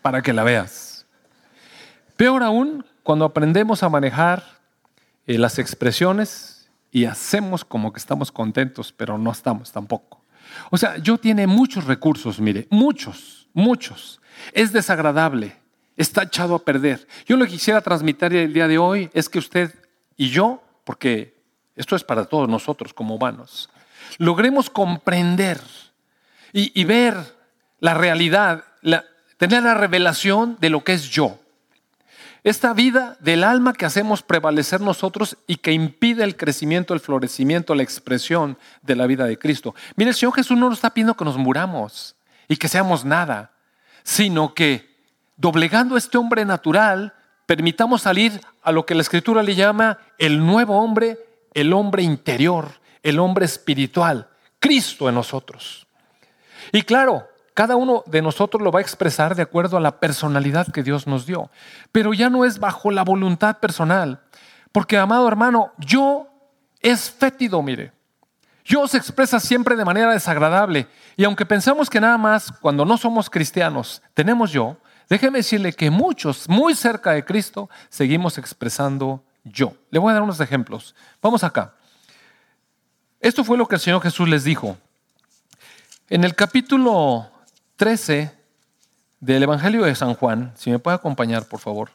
[0.02, 1.06] para que la veas.
[2.16, 4.44] Peor aún, cuando aprendemos a manejar
[5.28, 10.24] eh, las expresiones y hacemos como que estamos contentos, pero no estamos tampoco.
[10.72, 14.22] O sea, yo tiene muchos recursos, mire, muchos, muchos.
[14.54, 15.58] Es desagradable,
[15.96, 17.08] está echado a perder.
[17.26, 19.74] Yo lo que quisiera transmitir el día de hoy es que usted
[20.16, 21.38] y yo, porque
[21.76, 23.70] esto es para todos nosotros como humanos,
[24.18, 25.60] logremos comprender
[26.54, 27.16] y, ver
[27.80, 28.64] la realidad,
[29.38, 31.40] tener la revelación de lo que es yo.
[32.44, 37.76] Esta vida del alma que hacemos prevalecer nosotros y que impide el crecimiento, el florecimiento,
[37.76, 39.76] la expresión de la vida de Cristo.
[39.96, 42.16] Mire, el Señor Jesús no nos está pidiendo que nos muramos
[42.48, 43.52] y que seamos nada,
[44.04, 44.96] sino que
[45.36, 47.14] doblegando este hombre natural,
[47.46, 51.18] permitamos salir a lo que la Escritura le llama el nuevo hombre,
[51.54, 54.28] el hombre interior, el hombre espiritual,
[54.60, 55.88] Cristo en nosotros.
[56.72, 60.68] Y claro, cada uno de nosotros lo va a expresar de acuerdo a la personalidad
[60.72, 61.50] que Dios nos dio,
[61.92, 64.22] pero ya no es bajo la voluntad personal,
[64.72, 66.28] porque amado hermano, yo
[66.82, 67.94] es fétido, mire.
[68.66, 70.90] Yo se expresa siempre de manera desagradable.
[71.16, 74.76] Y aunque pensamos que nada más cuando no somos cristianos tenemos yo,
[75.10, 79.74] déjeme decirle que muchos, muy cerca de Cristo, seguimos expresando yo.
[79.90, 80.94] Le voy a dar unos ejemplos.
[81.22, 81.77] Vamos acá.
[83.20, 84.78] Esto fue lo que el Señor Jesús les dijo.
[86.10, 87.30] En el capítulo
[87.76, 88.32] 13
[89.20, 91.90] del Evangelio de San Juan, si me puede acompañar, por favor.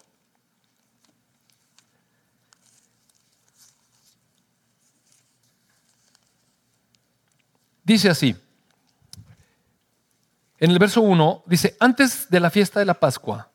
[7.84, 8.36] Dice así,
[10.58, 13.48] en el verso 1, dice, antes de la fiesta de la Pascua,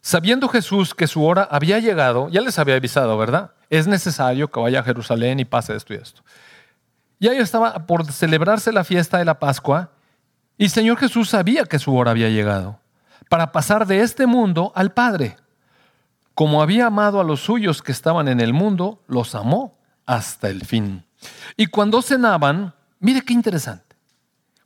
[0.00, 3.52] sabiendo Jesús que su hora había llegado, ya les había avisado, ¿verdad?
[3.68, 6.22] Es necesario que vaya a Jerusalén y pase esto y esto.
[7.22, 9.92] Ya estaba por celebrarse la fiesta de la Pascua
[10.58, 12.80] y Señor Jesús sabía que su hora había llegado
[13.28, 15.36] para pasar de este mundo al Padre.
[16.34, 20.64] Como había amado a los suyos que estaban en el mundo, los amó hasta el
[20.64, 21.04] fin.
[21.56, 23.94] Y cuando cenaban, mire qué interesante,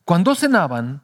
[0.06, 1.02] cuando cenaban,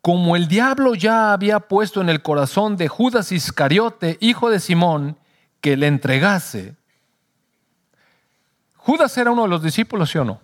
[0.00, 5.18] como el diablo ya había puesto en el corazón de Judas Iscariote, hijo de Simón,
[5.60, 6.76] que le entregase.
[8.76, 10.43] Judas era uno de los discípulos, ¿sí o no?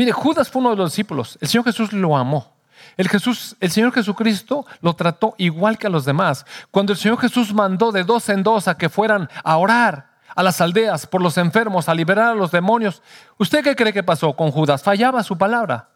[0.00, 1.36] Mire, Judas fue uno de los discípulos.
[1.42, 2.54] El Señor Jesús lo amó.
[2.96, 6.46] El, Jesús, el Señor Jesucristo lo trató igual que a los demás.
[6.70, 10.42] Cuando el Señor Jesús mandó de dos en dos a que fueran a orar a
[10.42, 13.02] las aldeas por los enfermos, a liberar a los demonios,
[13.36, 14.82] ¿usted qué cree que pasó con Judas?
[14.82, 15.90] ¿Fallaba su palabra?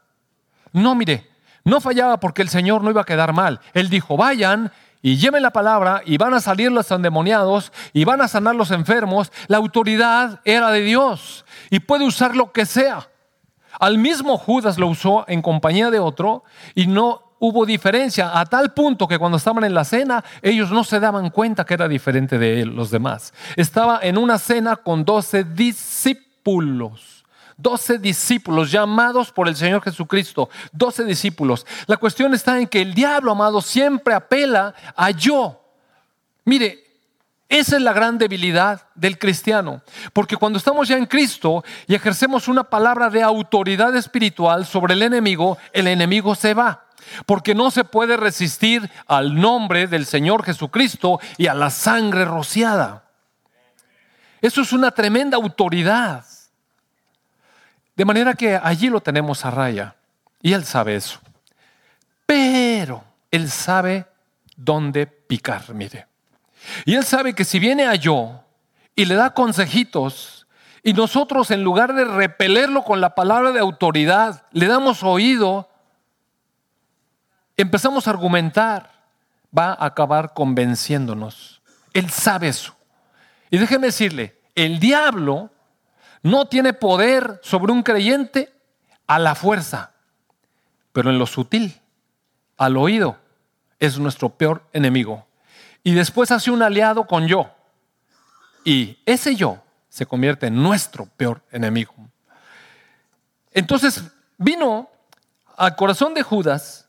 [0.70, 1.30] No, mire,
[1.64, 3.58] no fallaba porque el Señor no iba a quedar mal.
[3.72, 8.20] Él dijo, vayan y lleven la palabra y van a salir los endemoniados y van
[8.20, 9.32] a sanar los enfermos.
[9.46, 13.08] La autoridad era de Dios y puede usar lo que sea.
[13.78, 18.72] Al mismo Judas lo usó en compañía de otro y no hubo diferencia a tal
[18.72, 22.38] punto que cuando estaban en la cena ellos no se daban cuenta que era diferente
[22.38, 23.34] de él, los demás.
[23.56, 27.24] Estaba en una cena con doce discípulos.
[27.56, 30.48] Doce discípulos llamados por el Señor Jesucristo.
[30.72, 31.66] Doce discípulos.
[31.86, 35.60] La cuestión está en que el diablo, amado, siempre apela a yo.
[36.44, 36.83] Mire,
[37.58, 39.80] esa es la gran debilidad del cristiano.
[40.12, 45.02] Porque cuando estamos ya en Cristo y ejercemos una palabra de autoridad espiritual sobre el
[45.02, 46.86] enemigo, el enemigo se va.
[47.26, 53.04] Porque no se puede resistir al nombre del Señor Jesucristo y a la sangre rociada.
[54.40, 56.24] Eso es una tremenda autoridad.
[57.94, 59.94] De manera que allí lo tenemos a raya.
[60.42, 61.20] Y Él sabe eso.
[62.26, 64.06] Pero Él sabe
[64.56, 66.13] dónde picar, mire.
[66.84, 68.44] Y él sabe que si viene a yo
[68.94, 70.46] y le da consejitos,
[70.82, 75.68] y nosotros en lugar de repelerlo con la palabra de autoridad, le damos oído,
[77.56, 78.92] empezamos a argumentar,
[79.56, 81.62] va a acabar convenciéndonos.
[81.92, 82.76] Él sabe eso.
[83.50, 85.50] Y déjeme decirle, el diablo
[86.22, 88.52] no tiene poder sobre un creyente
[89.06, 89.92] a la fuerza,
[90.92, 91.80] pero en lo sutil,
[92.56, 93.18] al oído,
[93.78, 95.26] es nuestro peor enemigo
[95.84, 97.50] y después hace un aliado con yo.
[98.64, 101.94] Y ese yo se convierte en nuestro peor enemigo.
[103.52, 104.02] Entonces
[104.38, 104.88] vino
[105.56, 106.88] al corazón de Judas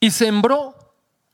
[0.00, 0.74] y sembró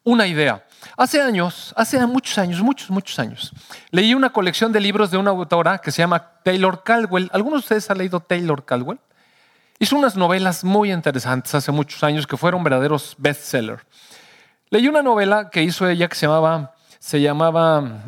[0.02, 0.66] una idea.
[0.96, 3.52] Hace años, hace muchos años, muchos, muchos años,
[3.90, 7.30] leí una colección de libros de una autora que se llama Taylor Caldwell.
[7.32, 8.98] ¿Algunos de ustedes han leído Taylor Caldwell?
[9.78, 13.82] Hizo unas novelas muy interesantes hace muchos años que fueron verdaderos bestsellers.
[14.68, 18.04] Leí una novela que hizo ella que se llamaba se llamaba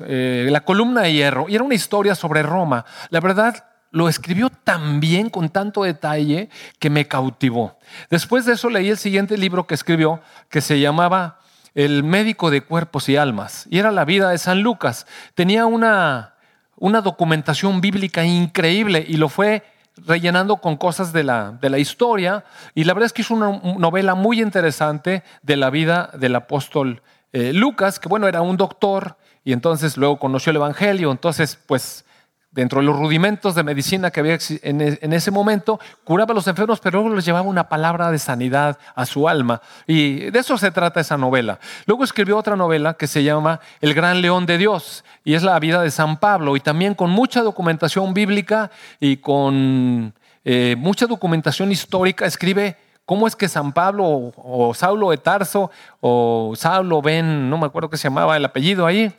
[0.00, 2.86] eh, La columna de hierro y era una historia sobre Roma.
[3.10, 7.78] La verdad, lo escribió tan bien, con tanto detalle, que me cautivó.
[8.08, 11.40] Después de eso leí el siguiente libro que escribió, que se llamaba
[11.74, 15.08] El médico de cuerpos y almas, y era la vida de San Lucas.
[15.34, 16.34] Tenía una,
[16.76, 19.64] una documentación bíblica increíble y lo fue
[19.96, 23.60] rellenando con cosas de la, de la historia, y la verdad es que es una
[23.78, 27.02] novela muy interesante de la vida del apóstol
[27.38, 32.06] eh, Lucas, que bueno, era un doctor y entonces luego conoció el Evangelio, entonces pues
[32.50, 36.46] dentro de los rudimentos de medicina que había e, en ese momento, curaba a los
[36.46, 39.60] enfermos, pero luego les llevaba una palabra de sanidad a su alma.
[39.86, 41.58] Y de eso se trata esa novela.
[41.84, 45.60] Luego escribió otra novela que se llama El Gran León de Dios, y es la
[45.60, 51.70] vida de San Pablo, y también con mucha documentación bíblica y con eh, mucha documentación
[51.70, 57.56] histórica, escribe ¿Cómo es que San Pablo o, Saulo de Tarso o Saulo Ben, no
[57.56, 59.14] me acuerdo qué se llamaba el apellido ahí,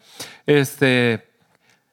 [0.45, 1.26] este,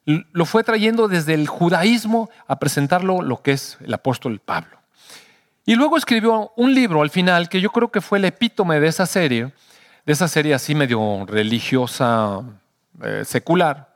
[0.05, 4.77] lo fue trayendo desde el judaísmo a presentarlo lo que es el apóstol Pablo?
[5.65, 8.87] Y luego escribió un libro al final que yo creo que fue el epítome de
[8.87, 9.53] esa serie,
[10.05, 12.41] de esa serie así medio religiosa,
[13.01, 13.95] eh, secular,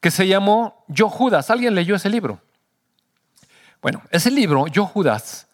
[0.00, 1.50] que se llamó Yo Judas.
[1.50, 2.40] ¿Alguien leyó ese libro?
[3.82, 5.47] Bueno, ese libro, Yo Judas,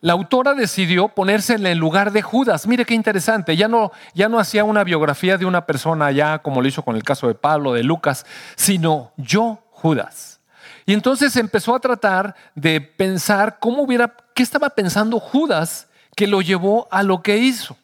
[0.00, 2.66] la autora decidió ponerse en el lugar de Judas.
[2.66, 3.56] Mire qué interesante.
[3.56, 6.96] Ya no, ya no hacía una biografía de una persona ya como lo hizo con
[6.96, 8.24] el caso de Pablo, de Lucas,
[8.56, 10.40] sino yo, Judas.
[10.86, 16.40] Y entonces empezó a tratar de pensar cómo hubiera, qué estaba pensando Judas que lo
[16.40, 17.76] llevó a lo que hizo.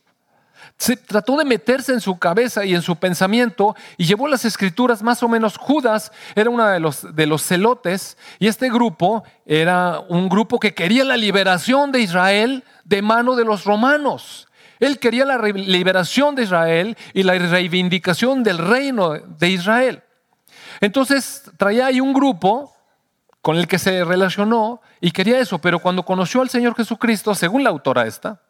[0.78, 5.02] Se trató de meterse en su cabeza y en su pensamiento y llevó las escrituras
[5.02, 5.56] más o menos.
[5.56, 10.74] Judas era uno de los, de los celotes y este grupo era un grupo que
[10.74, 14.48] quería la liberación de Israel de mano de los romanos.
[14.78, 20.02] Él quería la liberación de Israel y la reivindicación del reino de Israel.
[20.82, 22.74] Entonces traía ahí un grupo
[23.40, 27.64] con el que se relacionó y quería eso, pero cuando conoció al Señor Jesucristo, según
[27.64, 28.42] la autora esta,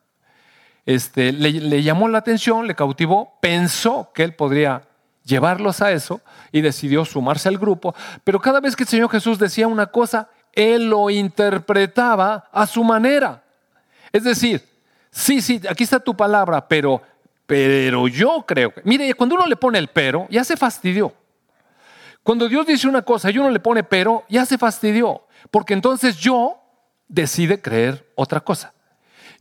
[0.87, 4.83] este, le, llamó la atención, le cautivó, pensó que él podría
[5.25, 6.21] llevarlos a eso
[6.53, 10.31] y decidió sumarse al grupo, pero cada vez que el Señor Jesús decía una cosa,
[10.53, 13.43] él lo interpretaba a su manera.
[14.13, 14.65] Es decir,
[15.11, 17.03] sí, sí, aquí está tu palabra, pero,
[17.47, 21.13] pero yo creo que, mire, cuando uno le pone el pero, ya se fastidió.
[22.23, 26.17] Cuando Dios dice una cosa y uno le pone pero, ya se fastidió, porque entonces
[26.17, 26.61] yo
[27.09, 28.73] decide creer otra cosa.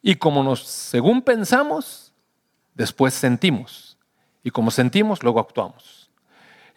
[0.07, 2.13] Y como nos, según pensamos,
[2.75, 3.97] después sentimos.
[4.43, 6.11] Y como sentimos, luego actuamos.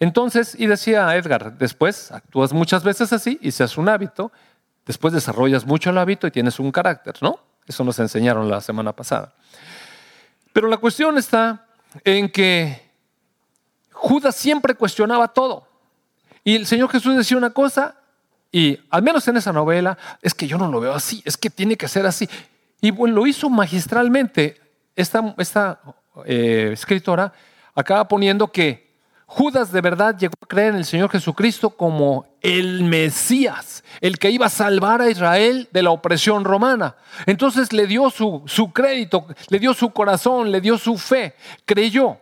[0.00, 4.32] Entonces, y decía Edgar, después actúas muchas veces así y se hace un hábito,
[4.86, 7.38] después desarrollas mucho el hábito y tienes un carácter, ¿no?
[7.66, 9.34] Eso nos enseñaron la semana pasada.
[10.54, 11.66] Pero la cuestión está
[12.04, 12.82] en que
[13.92, 15.68] Judas siempre cuestionaba todo.
[16.44, 17.94] Y el Señor Jesús decía una cosa
[18.50, 21.50] y al menos en esa novela, es que yo no lo veo así, es que
[21.50, 22.26] tiene que ser así.
[22.80, 24.60] Y lo hizo magistralmente.
[24.94, 25.80] Esta, esta
[26.24, 27.32] eh, escritora
[27.74, 28.88] acaba poniendo que
[29.26, 34.30] Judas de verdad llegó a creer en el Señor Jesucristo como el Mesías, el que
[34.30, 36.96] iba a salvar a Israel de la opresión romana.
[37.26, 41.34] Entonces le dio su, su crédito, le dio su corazón, le dio su fe,
[41.66, 42.16] creyó,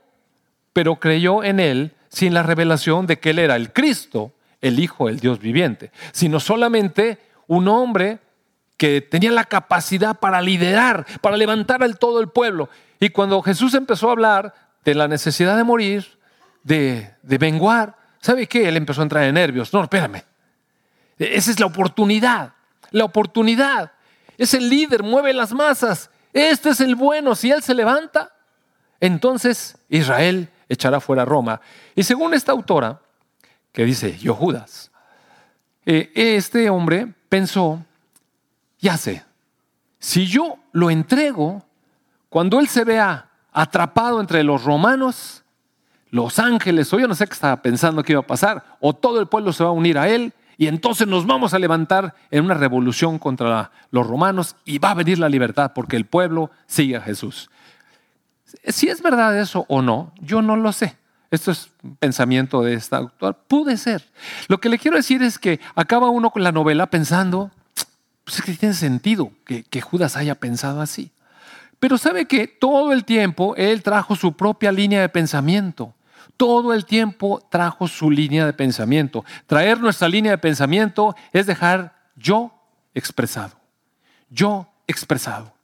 [0.73, 5.07] pero creyó en él sin la revelación de que él era el Cristo, el Hijo
[5.07, 8.19] del Dios viviente, sino solamente un hombre
[8.77, 12.69] que tenía la capacidad para liderar, para levantar al todo el pueblo.
[13.01, 16.19] Y cuando Jesús empezó a hablar de la necesidad de morir,
[16.63, 18.69] de, de menguar, ¿sabe qué?
[18.69, 19.73] Él empezó a entrar en nervios.
[19.73, 20.23] No, espérame.
[21.19, 22.53] Esa es la oportunidad.
[22.91, 23.93] La oportunidad.
[24.37, 26.11] Es el líder, mueve las masas.
[26.33, 27.35] Este es el bueno.
[27.35, 28.33] Si él se levanta,
[29.01, 31.61] entonces Israel echará fuera a Roma.
[31.95, 33.01] Y según esta autora,
[33.73, 34.91] que dice, yo Judas,
[35.85, 37.85] eh, este hombre pensó
[38.79, 39.25] ya sé,
[39.99, 41.65] si yo lo entrego,
[42.29, 45.45] cuando él se vea atrapado entre los romanos,
[46.11, 49.21] los ángeles, o yo no sé qué estaba pensando que iba a pasar, o todo
[49.21, 52.45] el pueblo se va a unir a él, y entonces nos vamos a levantar en
[52.45, 56.97] una revolución contra los romanos y va a venir la libertad porque el pueblo sigue
[56.97, 57.51] a Jesús.
[58.67, 60.97] Si es verdad eso o no, yo no lo sé.
[61.31, 63.37] Esto es un pensamiento de esta autor.
[63.49, 64.09] Puede ser.
[64.49, 67.51] Lo que le quiero decir es que acaba uno con la novela pensando,
[68.27, 71.13] pues es que tiene sentido que, Judas haya pensado así.
[71.79, 75.95] Pero sabe que todo el tiempo él trajo su propia línea de pensamiento.
[76.37, 79.25] Todo el tiempo trajo su línea de pensamiento.
[79.47, 82.53] Traer nuestra línea de pensamiento es dejar yo
[82.95, 83.55] expresado.
[84.29, 85.55] Yo expresado.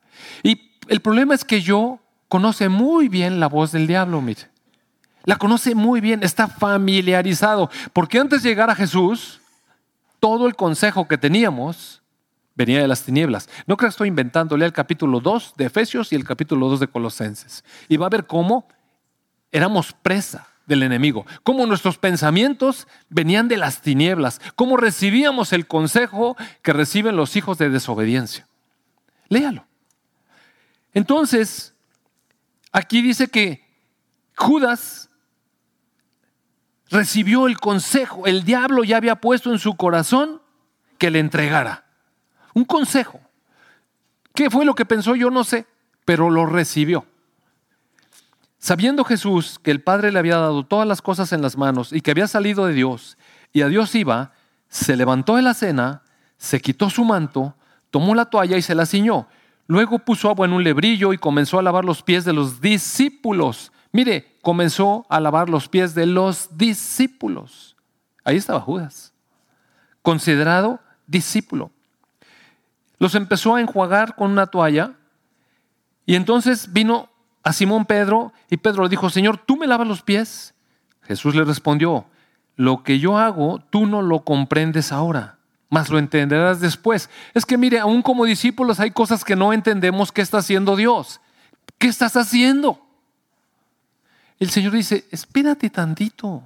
[0.45, 1.99] Y el problema es que yo
[2.29, 4.49] conoce muy bien la voz del diablo, mire.
[5.25, 7.71] La conoce muy bien, está familiarizado.
[7.93, 9.41] Porque antes de llegar a Jesús,
[10.21, 12.02] todo el consejo que teníamos
[12.55, 13.49] venía de las tinieblas.
[13.67, 16.81] No creo que estoy inventando, lea el capítulo 2 de Efesios y el capítulo 2
[16.81, 17.65] de Colosenses.
[17.89, 18.67] Y va a ver cómo
[19.51, 26.37] éramos presa del enemigo, cómo nuestros pensamientos venían de las tinieblas, cómo recibíamos el consejo
[26.63, 28.47] que reciben los hijos de desobediencia.
[29.29, 29.67] Léalo.
[30.95, 31.75] Entonces,
[32.71, 33.65] aquí dice que
[34.37, 35.11] Judas
[36.91, 40.43] recibió el consejo, el diablo ya había puesto en su corazón
[40.99, 41.82] que le entregara.
[42.55, 43.21] Un consejo.
[44.35, 45.15] ¿Qué fue lo que pensó?
[45.15, 45.67] Yo no sé,
[46.05, 47.07] pero lo recibió.
[48.59, 52.01] Sabiendo Jesús que el Padre le había dado todas las cosas en las manos y
[52.01, 53.19] que había salido de Dios
[53.53, 54.33] y a Dios iba,
[54.69, 56.03] se levantó de la cena,
[56.39, 57.57] se quitó su manto,
[57.91, 59.27] tomó la toalla y se la ciñó.
[59.67, 63.73] Luego puso agua en un lebrillo y comenzó a lavar los pies de los discípulos.
[63.91, 67.77] Mire, comenzó a lavar los pies de los discípulos.
[68.25, 69.13] Ahí estaba Judas,
[70.03, 71.73] considerado discípulo
[73.03, 74.93] los empezó a enjuagar con una toalla
[76.07, 77.11] y entonces vino
[77.43, 80.55] a Simón Pedro y Pedro le dijo, Señor, ¿tú me lavas los pies?
[81.01, 82.07] Jesús le respondió,
[82.55, 85.39] lo que yo hago tú no lo comprendes ahora,
[85.69, 87.11] mas lo entenderás después.
[87.35, 91.21] Es que mire, aún como discípulos hay cosas que no entendemos qué está haciendo Dios.
[91.79, 92.87] ¿Qué estás haciendo?
[94.39, 96.45] El Señor dice, espérate tantito.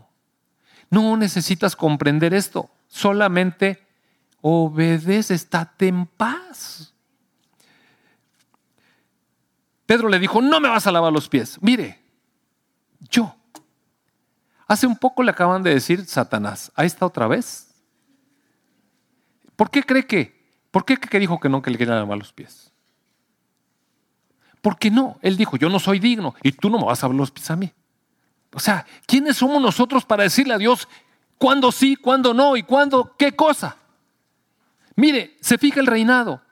[0.89, 3.86] No necesitas comprender esto, solamente
[4.49, 6.95] obedece, estate en paz.
[9.87, 11.59] Pedro le dijo, no me vas a lavar los pies.
[11.61, 12.01] Mire,
[13.11, 13.35] yo.
[14.69, 17.75] Hace un poco le acaban de decir Satanás, ahí está otra vez.
[19.57, 20.37] ¿Por qué cree que?
[20.71, 22.73] ¿Por qué que dijo que no, que le quería lavar los pies?
[24.61, 25.19] ¿Por qué no?
[25.23, 27.51] Él dijo, yo no soy digno y tú no me vas a lavar los pies
[27.51, 27.73] a mí.
[28.53, 30.87] O sea, ¿quiénes somos nosotros para decirle a Dios
[31.37, 33.77] cuándo sí, cuándo no y cuándo qué cosa?
[34.97, 36.43] Mire, se fija el reinado.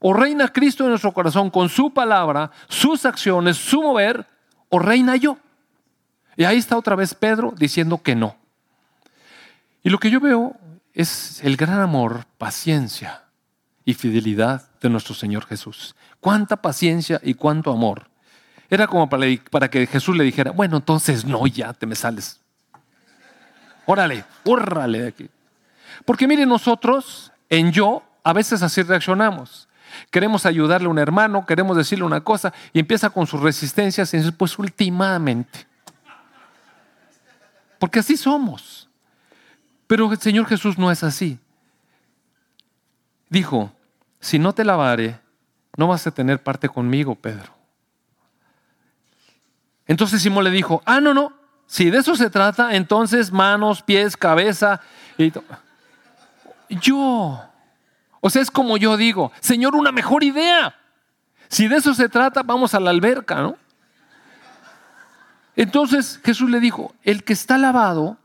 [0.00, 4.26] O reina Cristo en nuestro corazón con su palabra, sus acciones, su mover,
[4.68, 5.38] o reina yo.
[6.36, 8.36] Y ahí está otra vez Pedro diciendo que no.
[9.84, 10.56] Y lo que yo veo
[10.92, 13.22] es el gran amor, paciencia
[13.84, 15.94] y fidelidad de nuestro Señor Jesús.
[16.20, 18.08] Cuánta paciencia y cuánto amor.
[18.70, 22.40] Era como para, que Jesús le dijera, bueno, entonces no, ya te me sales.
[23.86, 25.28] Órale, órale de aquí.
[26.04, 29.68] Porque mire, nosotros en yo a veces así reaccionamos.
[30.10, 34.16] Queremos ayudarle a un hermano, queremos decirle una cosa y empieza con sus resistencias y
[34.16, 35.66] dice, pues últimamente.
[37.78, 38.88] Porque así somos.
[39.86, 41.38] Pero el Señor Jesús no es así.
[43.28, 43.70] Dijo,
[44.18, 45.20] si no te lavare,
[45.76, 47.52] no vas a tener parte conmigo, Pedro.
[49.86, 51.34] Entonces Simón le dijo, ah, no, no,
[51.66, 54.80] si de eso se trata, entonces manos, pies, cabeza.
[55.18, 55.30] Y
[56.80, 57.40] yo,
[58.20, 60.74] o sea, es como yo digo, Señor, una mejor idea.
[61.48, 63.56] Si de eso se trata, vamos a la alberca, ¿no?
[65.54, 68.16] Entonces Jesús le dijo, el que está lavado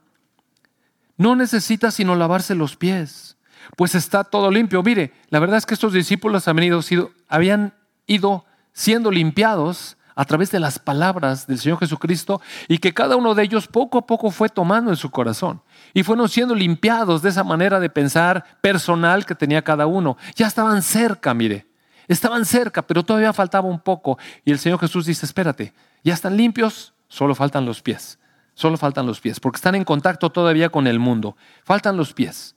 [1.17, 3.37] no necesita sino lavarse los pies,
[3.75, 4.81] pues está todo limpio.
[4.81, 7.73] Mire, la verdad es que estos discípulos habían ido, habían
[8.05, 13.35] ido siendo limpiados a través de las palabras del Señor Jesucristo y que cada uno
[13.35, 15.61] de ellos poco a poco fue tomando en su corazón
[15.97, 20.15] y fueron siendo limpiados de esa manera de pensar personal que tenía cada uno.
[20.35, 21.65] Ya estaban cerca, mire,
[22.07, 25.73] estaban cerca, pero todavía faltaba un poco y el Señor Jesús dice, espérate,
[26.03, 28.19] ya están limpios, solo faltan los pies,
[28.53, 32.55] solo faltan los pies, porque están en contacto todavía con el mundo, faltan los pies,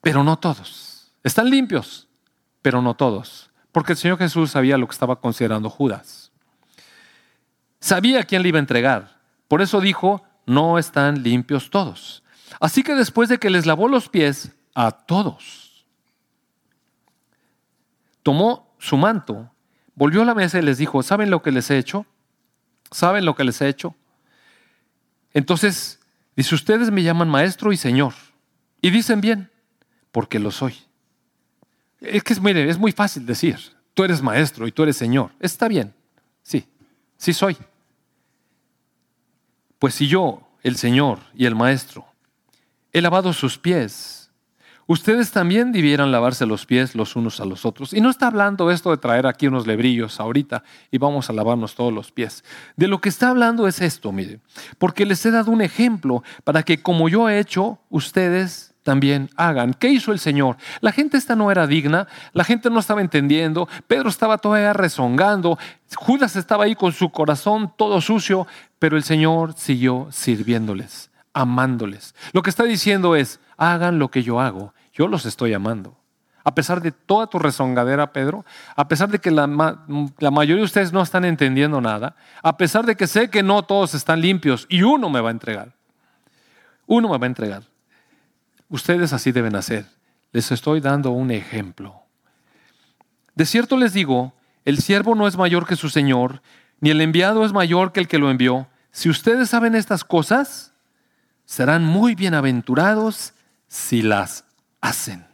[0.00, 2.08] pero no todos, están limpios,
[2.62, 6.32] pero no todos, porque el Señor Jesús sabía lo que estaba considerando Judas.
[7.80, 9.20] Sabía quién le iba a entregar.
[9.46, 12.22] Por eso dijo, no están limpios todos.
[12.58, 15.86] Así que después de que les lavó los pies a todos,
[18.22, 19.50] tomó su manto,
[19.94, 22.06] volvió a la mesa y les dijo, ¿saben lo que les he hecho?
[22.90, 23.94] ¿Saben lo que les he hecho?
[25.32, 26.00] Entonces,
[26.34, 28.14] dice, ustedes me llaman maestro y señor.
[28.80, 29.50] Y dicen bien,
[30.10, 30.74] porque lo soy.
[32.00, 33.58] Es que, mire, es muy fácil decir,
[33.94, 35.30] tú eres maestro y tú eres señor.
[35.38, 35.94] Está bien,
[36.42, 36.66] sí,
[37.16, 37.56] sí soy.
[39.78, 42.06] Pues si yo, el Señor y el Maestro,
[42.92, 44.30] he lavado sus pies,
[44.86, 47.92] ustedes también debieran lavarse los pies los unos a los otros.
[47.92, 51.74] Y no está hablando esto de traer aquí unos lebrillos ahorita y vamos a lavarnos
[51.74, 52.44] todos los pies.
[52.76, 54.40] De lo que está hablando es esto, mire,
[54.78, 59.74] porque les he dado un ejemplo para que como yo he hecho, ustedes también hagan.
[59.74, 60.56] ¿Qué hizo el Señor?
[60.80, 65.58] La gente esta no era digna, la gente no estaba entendiendo, Pedro estaba todavía rezongando,
[65.94, 68.46] Judas estaba ahí con su corazón todo sucio,
[68.78, 72.14] pero el Señor siguió sirviéndoles, amándoles.
[72.32, 75.96] Lo que está diciendo es, hagan lo que yo hago, yo los estoy amando.
[76.42, 80.92] A pesar de toda tu rezongadera, Pedro, a pesar de que la, mayoría de ustedes
[80.92, 84.82] no están entendiendo nada, a pesar de que sé que no todos están limpios y
[84.82, 85.74] uno me va a entregar,
[86.86, 87.62] uno me va a entregar.
[88.68, 89.84] Ustedes así deben hacer.
[90.32, 92.02] Les estoy dando un ejemplo.
[93.34, 94.32] De cierto les digo,
[94.64, 96.40] el siervo no es mayor que su Señor,
[96.80, 98.68] ni el enviado es mayor que el que lo envió.
[98.92, 100.69] Si ustedes saben estas cosas,
[101.50, 103.34] serán muy bienaventurados
[103.66, 104.44] si las
[104.80, 105.26] hacen.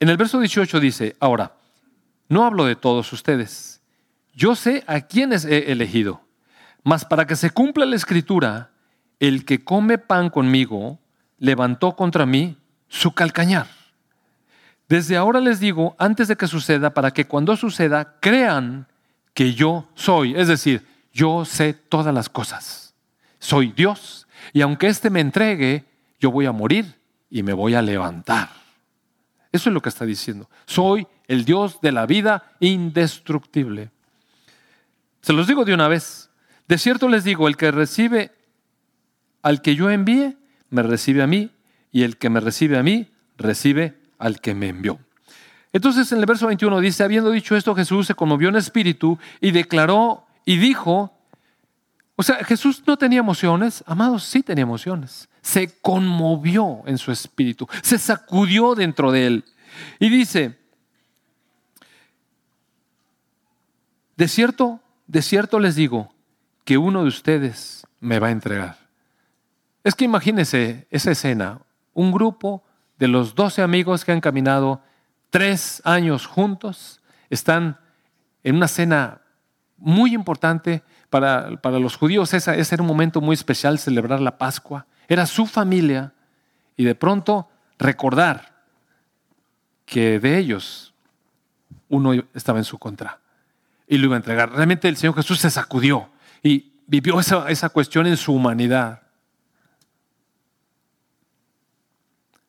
[0.00, 1.54] En el verso 18 dice, ahora,
[2.28, 3.80] no hablo de todos ustedes.
[4.32, 6.20] Yo sé a quiénes he elegido,
[6.82, 8.72] mas para que se cumpla la escritura,
[9.20, 10.98] el que come pan conmigo
[11.38, 12.58] levantó contra mí
[12.88, 13.68] su calcañar.
[14.88, 18.88] Desde ahora les digo, antes de que suceda, para que cuando suceda, crean
[19.32, 20.34] que yo soy.
[20.34, 22.94] Es decir, yo sé todas las cosas.
[23.38, 24.23] Soy Dios.
[24.52, 25.84] Y aunque éste me entregue,
[26.20, 26.94] yo voy a morir
[27.30, 28.50] y me voy a levantar.
[29.52, 30.48] Eso es lo que está diciendo.
[30.66, 33.90] Soy el Dios de la vida indestructible.
[35.20, 36.30] Se los digo de una vez.
[36.68, 38.32] De cierto les digo, el que recibe
[39.42, 40.36] al que yo envíe,
[40.70, 41.50] me recibe a mí,
[41.92, 44.98] y el que me recibe a mí, recibe al que me envió.
[45.72, 49.50] Entonces en el verso 21 dice, habiendo dicho esto, Jesús se conmovió en espíritu y
[49.50, 51.13] declaró y dijo,
[52.16, 55.28] o sea, Jesús no tenía emociones, amados, sí tenía emociones.
[55.42, 59.44] Se conmovió en su espíritu, se sacudió dentro de él.
[59.98, 60.56] Y dice,
[64.16, 66.14] de cierto, de cierto les digo
[66.64, 68.78] que uno de ustedes me va a entregar.
[69.82, 71.60] Es que imagínense esa escena,
[71.92, 72.62] un grupo
[72.98, 74.80] de los doce amigos que han caminado
[75.30, 77.78] tres años juntos, están
[78.44, 79.20] en una cena
[79.76, 80.84] muy importante
[81.20, 82.34] para, los judíos.
[82.34, 84.86] Ese era un momento muy especial, celebrar la Pascua.
[85.06, 86.12] Era su familia
[86.76, 87.48] y de pronto
[87.78, 88.64] recordar
[89.86, 90.92] que de ellos
[91.88, 93.20] uno estaba en su contra
[93.86, 94.50] y lo iba a entregar.
[94.50, 96.10] Realmente el Señor Jesús se sacudió
[96.42, 99.02] y vivió esa, esa cuestión en su humanidad.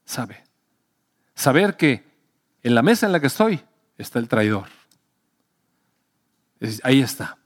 [0.06, 0.44] Sabe,
[1.36, 2.04] saber que
[2.64, 3.62] en la mesa en la que estoy
[4.00, 4.70] está el traidor.
[6.82, 7.38] Ahí está.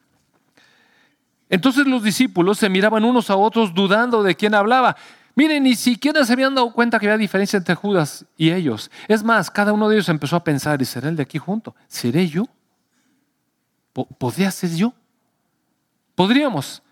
[1.50, 4.96] Entonces los discípulos se miraban unos a otros dudando de quién hablaba.
[5.36, 8.92] Miren, ni siquiera se habían dado cuenta que había diferencia entre Judas y ellos.
[9.08, 11.76] Es más, cada uno de ellos empezó a pensar, ¿y será el de aquí junto?
[11.88, 12.46] ¿Seré yo?
[14.18, 14.94] ¿Podría ser yo?
[16.14, 16.84] Podríamos.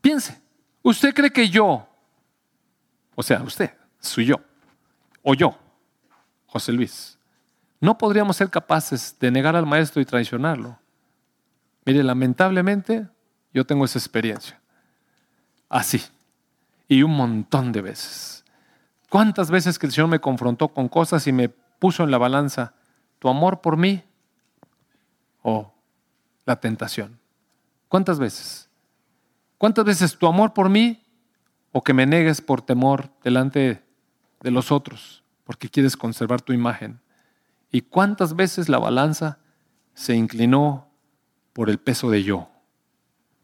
[0.00, 0.40] Piense,
[0.82, 1.86] ¿usted cree que yo,
[3.14, 4.36] o sea, usted, soy yo,
[5.22, 5.56] o yo,
[6.46, 7.18] José Luis,
[7.80, 10.78] no podríamos ser capaces de negar al maestro y traicionarlo?
[11.84, 13.06] Mire, lamentablemente
[13.52, 14.60] yo tengo esa experiencia.
[15.68, 16.02] Así.
[16.88, 18.44] Y un montón de veces.
[19.08, 22.74] ¿Cuántas veces que el Señor me confrontó con cosas y me puso en la balanza
[23.18, 24.02] tu amor por mí
[25.42, 25.72] o
[26.46, 27.18] la tentación?
[27.88, 28.68] ¿Cuántas veces?
[29.58, 31.02] ¿Cuántas veces tu amor por mí
[31.72, 33.82] o que me negues por temor delante
[34.40, 37.00] de los otros porque quieres conservar tu imagen?
[37.72, 39.38] ¿Y cuántas veces la balanza
[39.94, 40.88] se inclinó
[41.52, 42.48] por el peso de yo?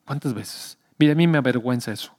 [0.07, 0.79] ¿Cuántas veces?
[0.99, 2.17] Mira, a mí me avergüenza eso.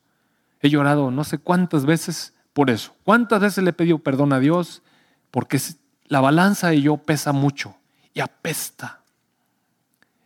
[0.62, 2.96] He llorado no sé cuántas veces por eso.
[3.04, 4.84] ¿Cuántas veces le he pedido perdón a Dios?
[5.32, 5.60] Porque
[6.06, 7.76] la balanza de yo pesa mucho
[8.14, 9.02] y apesta.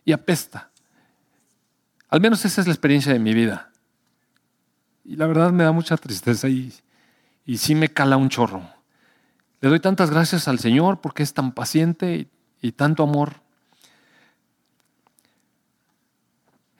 [0.04, 0.70] Y apesta.
[2.08, 3.70] Al menos esa es la experiencia de mi vida.
[5.04, 6.72] Y la verdad me da mucha tristeza y,
[7.46, 8.62] y sí me cala un chorro.
[9.60, 13.34] Le doy tantas gracias al Señor porque es tan paciente y, y tanto amor.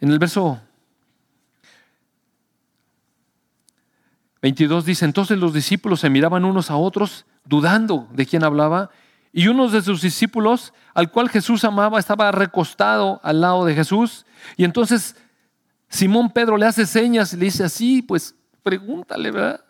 [0.01, 0.61] En el verso
[4.43, 8.91] 22 dice, entonces los discípulos se miraban unos a otros, dudando de quién hablaba,
[9.33, 14.27] y uno de sus discípulos, al cual Jesús amaba, estaba recostado al lado de Jesús.
[14.57, 15.17] Y entonces
[15.89, 19.65] Simón Pedro le hace señas y le dice así, pues pregúntale, ¿verdad?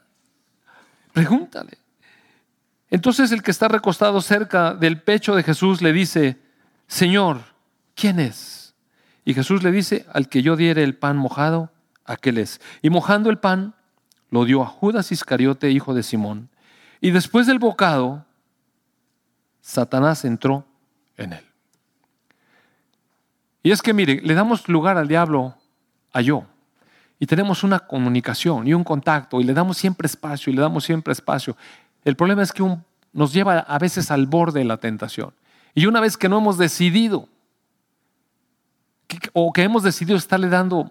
[1.12, 1.78] Pregúntale.
[2.90, 6.40] Entonces el que está recostado cerca del pecho de Jesús le dice,
[6.88, 7.40] Señor,
[7.94, 8.74] ¿quién es?
[9.24, 11.70] Y Jesús le dice, al que yo diere el pan mojado,
[12.04, 12.60] aquel es.
[12.82, 13.74] Y mojando el pan,
[14.32, 16.48] lo dio a Judas Iscariote, hijo de Simón.
[17.02, 18.24] Y después del bocado,
[19.60, 20.64] Satanás entró
[21.18, 21.44] en él.
[23.62, 25.54] Y es que, mire, le damos lugar al diablo
[26.14, 26.46] a yo.
[27.18, 30.84] Y tenemos una comunicación y un contacto y le damos siempre espacio y le damos
[30.84, 31.54] siempre espacio.
[32.02, 32.64] El problema es que
[33.12, 35.34] nos lleva a veces al borde de la tentación.
[35.74, 37.28] Y una vez que no hemos decidido,
[39.34, 40.90] o que hemos decidido estarle dando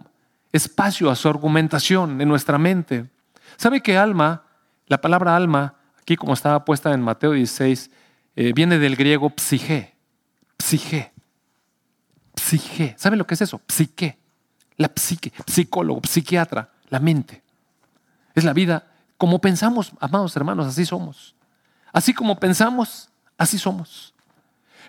[0.52, 3.10] espacio a su argumentación en nuestra mente,
[3.62, 4.42] ¿Sabe que alma,
[4.88, 7.92] la palabra alma, aquí como estaba puesta en Mateo 16,
[8.36, 9.96] eh, viene del griego psige,
[10.58, 11.14] psige,
[12.36, 12.96] psige.
[12.98, 13.62] ¿Sabe lo que es eso?
[13.68, 14.18] Psique,
[14.78, 17.44] la psique, psicólogo, psiquiatra, la mente.
[18.34, 18.88] Es la vida.
[19.16, 21.36] Como pensamos, amados hermanos, así somos.
[21.94, 24.11] Así como pensamos, así somos.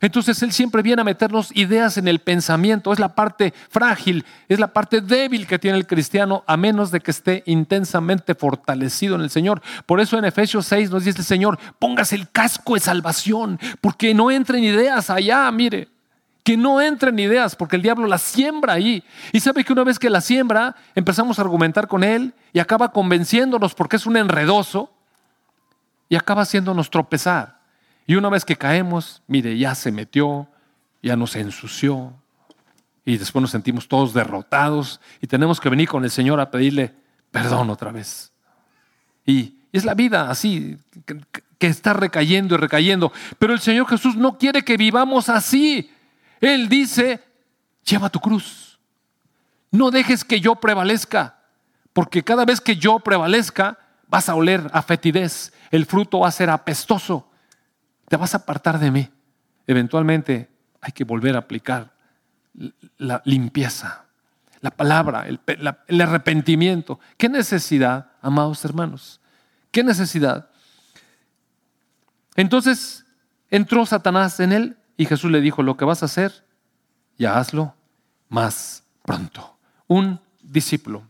[0.02, 2.92] Entonces Él siempre viene a meternos ideas en el pensamiento.
[2.92, 6.98] Es la parte frágil, es la parte débil que tiene el cristiano, a menos de
[7.00, 9.62] que esté intensamente fortalecido en el Señor.
[9.86, 14.12] Por eso en Efesios 6 nos dice el Señor, póngase el casco de salvación, porque
[14.12, 15.88] no entren ideas allá, mire.
[16.42, 19.04] Que no entren ideas, porque el diablo las siembra ahí.
[19.32, 22.90] Y sabe que una vez que la siembra, empezamos a argumentar con él y acaba
[22.90, 24.92] convenciéndonos porque es un enredoso
[26.08, 27.61] y acaba haciéndonos tropezar.
[28.06, 30.48] Y una vez que caemos, mire, ya se metió,
[31.02, 32.12] ya nos ensució.
[33.04, 36.94] Y después nos sentimos todos derrotados y tenemos que venir con el Señor a pedirle
[37.30, 38.32] perdón otra vez.
[39.26, 40.76] Y es la vida así,
[41.58, 43.12] que está recayendo y recayendo.
[43.38, 45.90] Pero el Señor Jesús no quiere que vivamos así.
[46.40, 47.20] Él dice,
[47.84, 48.78] lleva tu cruz.
[49.70, 51.38] No dejes que yo prevalezca,
[51.92, 55.52] porque cada vez que yo prevalezca, vas a oler a fetidez.
[55.70, 57.31] El fruto va a ser apestoso
[58.12, 59.08] te vas a apartar de mí.
[59.66, 60.50] Eventualmente
[60.82, 61.94] hay que volver a aplicar
[62.98, 64.04] la limpieza,
[64.60, 65.40] la palabra, el,
[65.86, 67.00] el arrepentimiento.
[67.16, 69.18] ¿Qué necesidad, amados hermanos?
[69.70, 70.50] ¿Qué necesidad?
[72.36, 73.06] Entonces
[73.48, 76.44] entró Satanás en él y Jesús le dijo, lo que vas a hacer,
[77.16, 77.74] ya hazlo,
[78.28, 79.56] más pronto.
[79.86, 81.08] Un discípulo.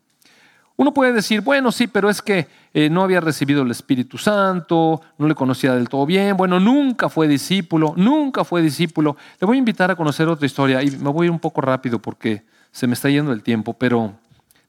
[0.83, 5.01] Uno puede decir, bueno, sí, pero es que eh, no había recibido el Espíritu Santo,
[5.17, 9.17] no le conocía del todo bien, bueno, nunca fue discípulo, nunca fue discípulo.
[9.41, 11.61] Le voy a invitar a conocer otra historia y me voy a ir un poco
[11.61, 14.15] rápido porque se me está yendo el tiempo, pero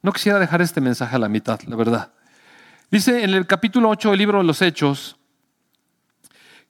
[0.04, 2.12] no quisiera dejar este mensaje a la mitad, la verdad.
[2.92, 5.18] Dice en el capítulo 8 del libro de los Hechos,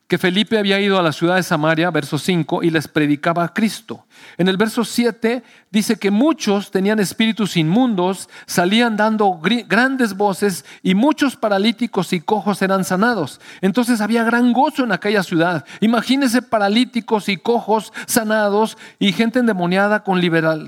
[0.08, 3.54] que Felipe había ido a la ciudad de Samaria, verso 5, y les predicaba a
[3.54, 4.06] Cristo.
[4.38, 10.94] En el verso 7 dice que muchos tenían espíritus inmundos, salían dando grandes voces y
[10.94, 13.40] muchos paralíticos y cojos eran sanados.
[13.62, 15.66] Entonces había gran gozo en aquella ciudad.
[15.80, 20.22] Imagínense paralíticos y cojos sanados y gente endemoniada con,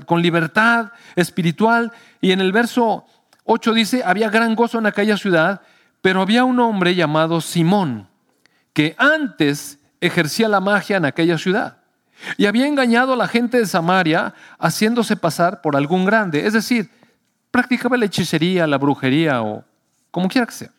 [0.06, 1.92] con libertad espiritual.
[2.20, 3.04] Y en el verso
[3.44, 5.60] 8 dice, había gran gozo en aquella ciudad,
[6.00, 8.08] pero había un hombre llamado Simón
[8.76, 11.78] que antes ejercía la magia en aquella ciudad
[12.36, 16.90] y había engañado a la gente de Samaria haciéndose pasar por algún grande, es decir,
[17.50, 19.64] practicaba la hechicería, la brujería o
[20.10, 20.70] como quiera que sea.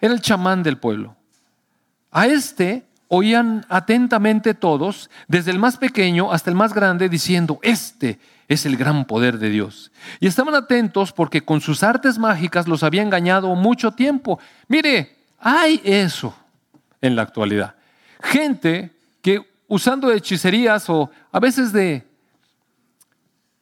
[0.00, 1.16] Era el chamán del pueblo.
[2.12, 8.20] A este oían atentamente todos, desde el más pequeño hasta el más grande, diciendo, este
[8.46, 9.90] es el gran poder de Dios.
[10.20, 14.38] Y estaban atentos porque con sus artes mágicas los había engañado mucho tiempo.
[14.68, 16.34] Mire, hay eso
[17.00, 17.74] en la actualidad.
[18.22, 18.90] Gente
[19.22, 22.04] que usando hechicerías o a veces de,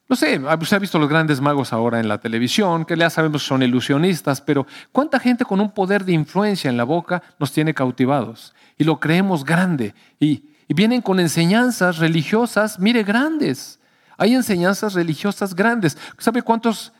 [0.08, 3.42] no sé, se ha visto los grandes magos ahora en la televisión, que ya sabemos
[3.42, 7.74] son ilusionistas, pero ¿cuánta gente con un poder de influencia en la boca nos tiene
[7.74, 8.54] cautivados?
[8.78, 9.94] Y lo creemos grande.
[10.20, 13.80] Y, y vienen con enseñanzas religiosas, mire, grandes.
[14.16, 15.98] Hay enseñanzas religiosas grandes.
[16.18, 16.92] ¿Sabe cuántos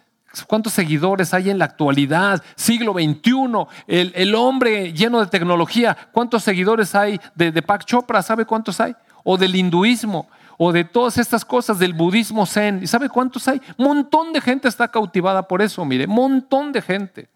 [0.45, 2.43] ¿Cuántos seguidores hay en la actualidad?
[2.55, 5.97] Siglo XXI, el, hombre lleno de tecnología.
[6.13, 8.23] ¿Cuántos seguidores hay de, de Pak Chopra?
[8.23, 8.95] ¿Sabe cuántos hay?
[9.25, 10.29] O del hinduismo,
[10.59, 12.81] o de todas estas cosas, del budismo zen.
[12.83, 13.61] ¿Y sabe cuántos hay?
[13.77, 17.29] Montón de gente está cautivada por eso, mire, montón de gente.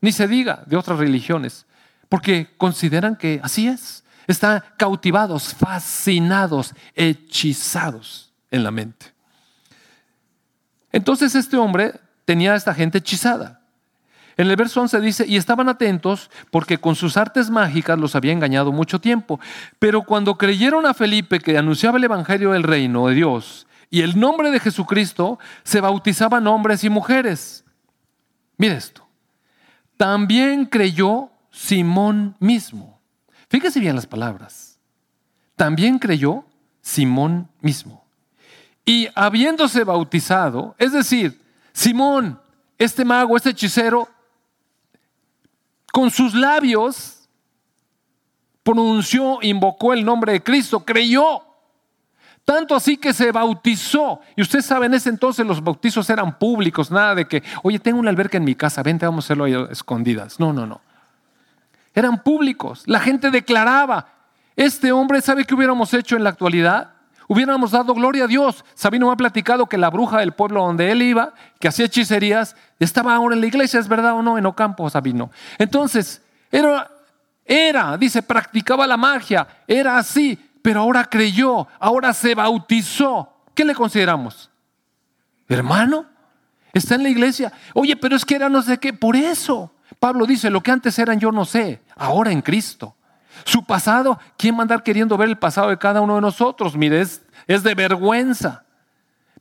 [0.00, 1.66] Ni se diga de otras religiones,
[2.08, 4.04] porque consideran que así es.
[4.26, 9.14] Están cautivados, fascinados, hechizados en la mente.
[10.90, 13.62] Entonces este hombre tenía a esta gente hechizada.
[14.36, 18.32] En el verso 11 dice, y estaban atentos porque con sus artes mágicas los había
[18.32, 19.40] engañado mucho tiempo.
[19.78, 24.20] Pero cuando creyeron a Felipe que anunciaba el Evangelio del reino de Dios y el
[24.20, 27.64] nombre de Jesucristo, se bautizaban hombres y mujeres.
[28.58, 29.08] Mire esto.
[29.96, 33.00] También creyó Simón mismo.
[33.48, 34.78] Fíjese bien las palabras.
[35.54, 36.44] También creyó
[36.82, 38.04] Simón mismo.
[38.84, 41.45] Y habiéndose bautizado, es decir,
[41.76, 42.40] Simón,
[42.78, 44.08] este mago, este hechicero,
[45.92, 47.28] con sus labios
[48.62, 51.42] pronunció, invocó el nombre de Cristo, creyó.
[52.46, 54.20] Tanto así que se bautizó.
[54.36, 57.98] Y usted sabe, en ese entonces los bautizos eran públicos, nada de que, oye, tengo
[57.98, 60.40] una alberca en mi casa, vente, vamos a hacerlo ahí escondidas.
[60.40, 60.80] No, no, no.
[61.94, 62.84] Eran públicos.
[62.86, 64.14] La gente declaraba,
[64.56, 66.95] este hombre, ¿sabe qué hubiéramos hecho en la actualidad?
[67.28, 68.64] Hubiéramos dado gloria a Dios.
[68.74, 72.56] Sabino me ha platicado que la bruja del pueblo donde él iba, que hacía hechicerías,
[72.78, 74.38] estaba ahora en la iglesia, ¿es verdad o no?
[74.38, 75.30] En Ocampo, Sabino.
[75.58, 76.90] Entonces, era,
[77.44, 83.32] era, dice, practicaba la magia, era así, pero ahora creyó, ahora se bautizó.
[83.54, 84.50] ¿Qué le consideramos?
[85.48, 86.06] Hermano,
[86.72, 87.52] está en la iglesia.
[87.72, 89.72] Oye, pero es que era no sé qué, por eso.
[89.98, 92.96] Pablo dice, lo que antes eran yo no sé, ahora en Cristo.
[93.44, 96.76] Su pasado, ¿quién va a andar queriendo ver el pasado de cada uno de nosotros?
[96.76, 98.64] Mire, es, de vergüenza.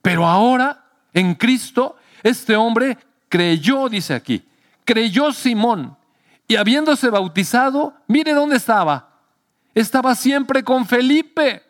[0.01, 0.83] Pero ahora,
[1.13, 2.97] en Cristo, este hombre
[3.29, 4.47] creyó, dice aquí,
[4.83, 5.97] creyó Simón.
[6.47, 9.09] Y habiéndose bautizado, mire dónde estaba.
[9.73, 11.63] Estaba siempre con Felipe.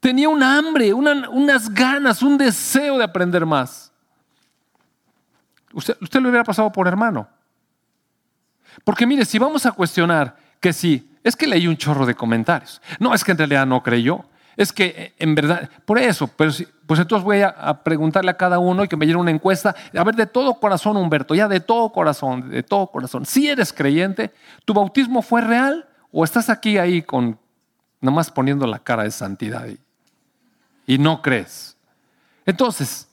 [0.00, 3.92] Tenía un hambre, unas ganas, un deseo de aprender más.
[5.72, 7.28] Usted, usted lo hubiera pasado por hermano.
[8.84, 12.80] Porque mire, si vamos a cuestionar que si es que leí un chorro de comentarios.
[13.00, 14.24] No, es que en realidad no creyó.
[14.56, 16.52] Es que eh, en verdad, por eso, pero
[16.86, 19.74] pues entonces voy a, preguntarle a cada uno y que me llene una encuesta.
[19.92, 23.26] A ver, de todo corazón, Humberto, ya de todo corazón, de todo corazón.
[23.26, 24.32] Si eres creyente,
[24.64, 27.36] ¿tu bautismo fue real o estás aquí ahí con
[28.00, 29.80] nomás poniendo la cara de santidad y,
[30.86, 31.76] y no crees?
[32.46, 33.08] Entonces,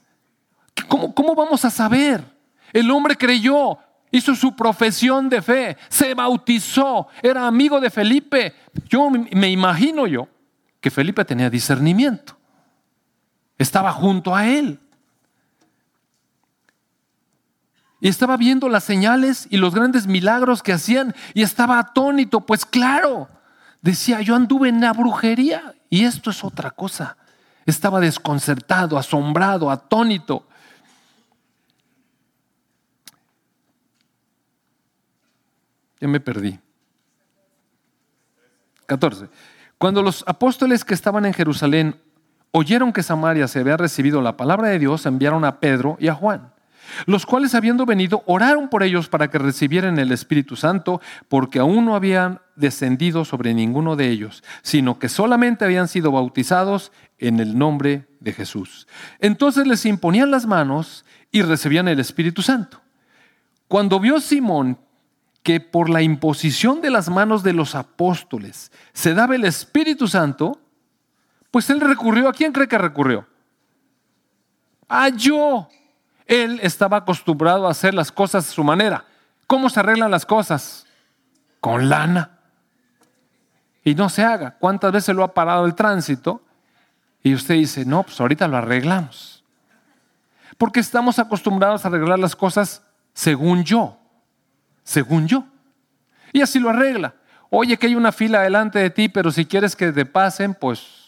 [0.88, 2.24] ¿cómo, ¿cómo vamos a saber?
[2.72, 3.80] El hombre creyó,
[4.14, 8.54] hizo su profesión de fe, se bautizó, era amigo de Felipe.
[8.88, 10.30] Yo me imagino yo
[10.80, 12.38] que Felipe tenía discernimiento.
[13.58, 14.80] Estaba junto a él.
[18.00, 22.66] Y estaba viendo las señales y los grandes milagros que hacían y estaba atónito, pues
[22.66, 23.30] claro,
[23.82, 27.18] decía, yo anduve en la brujería y esto es otra cosa.
[27.66, 30.48] Estaba desconcertado, asombrado, atónito.
[36.08, 36.60] Me perdí.
[38.86, 39.30] 14.
[39.78, 42.00] Cuando los apóstoles que estaban en Jerusalén
[42.52, 46.14] oyeron que Samaria se había recibido la palabra de Dios, enviaron a Pedro y a
[46.14, 46.54] Juan,
[47.06, 51.86] los cuales habiendo venido oraron por ellos para que recibieran el Espíritu Santo, porque aún
[51.86, 57.58] no habían descendido sobre ninguno de ellos, sino que solamente habían sido bautizados en el
[57.58, 58.88] nombre de Jesús.
[59.20, 62.82] Entonces les imponían las manos y recibían el Espíritu Santo.
[63.68, 64.78] Cuando vio Simón
[65.44, 70.60] que por la imposición de las manos de los apóstoles se daba el Espíritu Santo,
[71.52, 73.28] pues él recurrió, ¿a quién cree que recurrió?
[74.88, 75.68] A yo.
[76.26, 79.06] Él estaba acostumbrado a hacer las cosas a su manera.
[79.46, 80.88] ¿Cómo se arreglan las cosas?
[81.60, 82.40] Con lana.
[83.84, 84.56] Y no se haga.
[84.58, 86.42] ¿Cuántas veces lo ha parado el tránsito?
[87.22, 89.44] Y usted dice, no, pues ahorita lo arreglamos.
[90.58, 92.82] Porque estamos acostumbrados a arreglar las cosas
[93.14, 94.00] según yo.
[94.84, 95.46] Según yo.
[96.32, 97.16] Y así lo arregla.
[97.50, 101.04] Oye, que hay una fila delante de ti, pero si quieres que te pasen, pues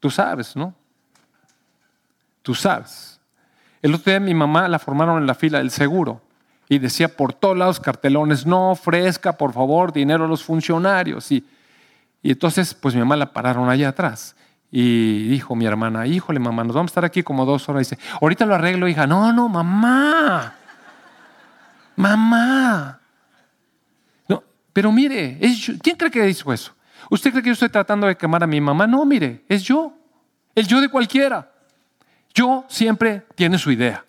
[0.00, 0.74] Tú sabes, ¿no?
[2.42, 3.18] Tú sabes.
[3.82, 6.22] El otro día mi mamá la formaron en la fila del seguro
[6.68, 11.30] y decía por todos lados cartelones, no ofrezca, por favor, dinero a los funcionarios.
[11.32, 11.44] Y,
[12.22, 14.36] y entonces, pues mi mamá la pararon allá atrás.
[14.70, 17.88] Y dijo mi hermana, híjole mamá, nos vamos a estar aquí como dos horas.
[17.88, 19.06] Dice, ahorita lo arreglo, hija.
[19.06, 20.54] No, no, mamá.
[21.94, 22.95] Mamá.
[24.76, 25.38] Pero mire,
[25.80, 26.76] ¿quién cree que hizo eso?
[27.08, 28.86] ¿Usted cree que yo estoy tratando de quemar a mi mamá?
[28.86, 29.96] No, mire, es yo.
[30.54, 31.50] El yo de cualquiera.
[32.34, 34.04] Yo siempre tiene su idea.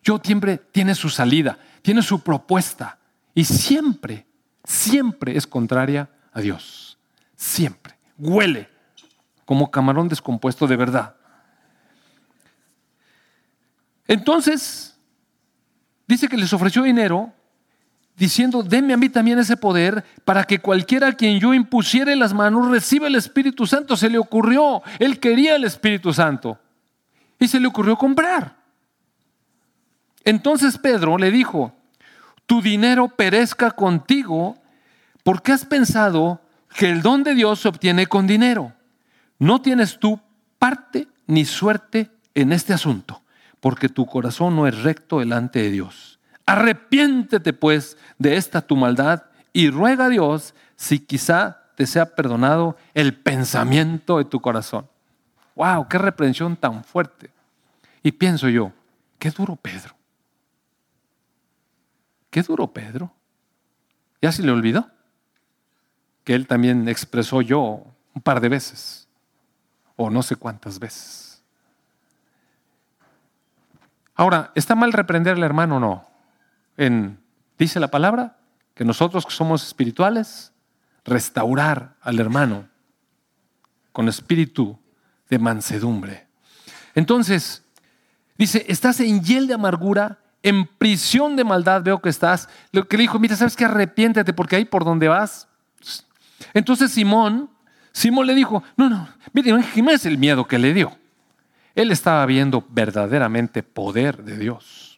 [0.00, 3.00] Yo siempre tiene su salida, tiene su propuesta.
[3.34, 4.24] Y siempre,
[4.62, 6.96] siempre es contraria a Dios.
[7.34, 7.96] Siempre.
[8.16, 8.70] Huele
[9.44, 11.16] como camarón descompuesto de verdad.
[14.06, 14.96] Entonces,
[16.06, 17.34] dice que les ofreció dinero
[18.16, 22.34] diciendo, denme a mí también ese poder para que cualquiera a quien yo impusiere las
[22.34, 23.96] manos reciba el Espíritu Santo.
[23.96, 26.58] Se le ocurrió, él quería el Espíritu Santo
[27.38, 28.56] y se le ocurrió comprar.
[30.24, 31.74] Entonces Pedro le dijo,
[32.46, 34.56] tu dinero perezca contigo
[35.22, 36.40] porque has pensado
[36.76, 38.72] que el don de Dios se obtiene con dinero.
[39.38, 40.20] No tienes tú
[40.58, 43.22] parte ni suerte en este asunto,
[43.60, 46.11] porque tu corazón no es recto delante de Dios.
[46.46, 52.76] Arrepiéntete pues de esta tu maldad y ruega a Dios si quizá te sea perdonado
[52.94, 54.88] el pensamiento de tu corazón.
[55.54, 55.88] ¡Wow!
[55.88, 57.30] ¡Qué reprensión tan fuerte!
[58.02, 58.72] Y pienso yo,
[59.18, 59.94] qué duro Pedro.
[62.30, 63.12] Qué duro Pedro.
[64.20, 64.90] ¿Ya se le olvidó?
[66.24, 67.84] Que él también expresó yo
[68.14, 69.08] un par de veces,
[69.96, 71.42] o no sé cuántas veces.
[74.14, 76.11] Ahora, ¿está mal reprender al hermano o no?
[77.58, 78.38] Dice la palabra,
[78.74, 80.52] que nosotros que somos espirituales,
[81.04, 82.68] restaurar al hermano
[83.92, 84.78] con espíritu
[85.28, 86.26] de mansedumbre.
[86.94, 87.64] Entonces,
[88.38, 92.48] dice, estás en hiel de amargura, en prisión de maldad veo que estás.
[92.72, 93.64] Lo que le dijo, mira, ¿sabes qué?
[93.64, 95.48] Arrepiéntete porque ahí por donde vas.
[96.54, 97.50] Entonces Simón,
[97.92, 99.54] Simón le dijo, no, no, mire,
[99.92, 100.96] es el miedo que le dio.
[101.74, 104.91] Él estaba viendo verdaderamente poder de Dios.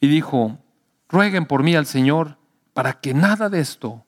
[0.00, 0.58] Y dijo,
[1.08, 2.38] rueguen por mí al Señor
[2.72, 4.04] para que nada de esto,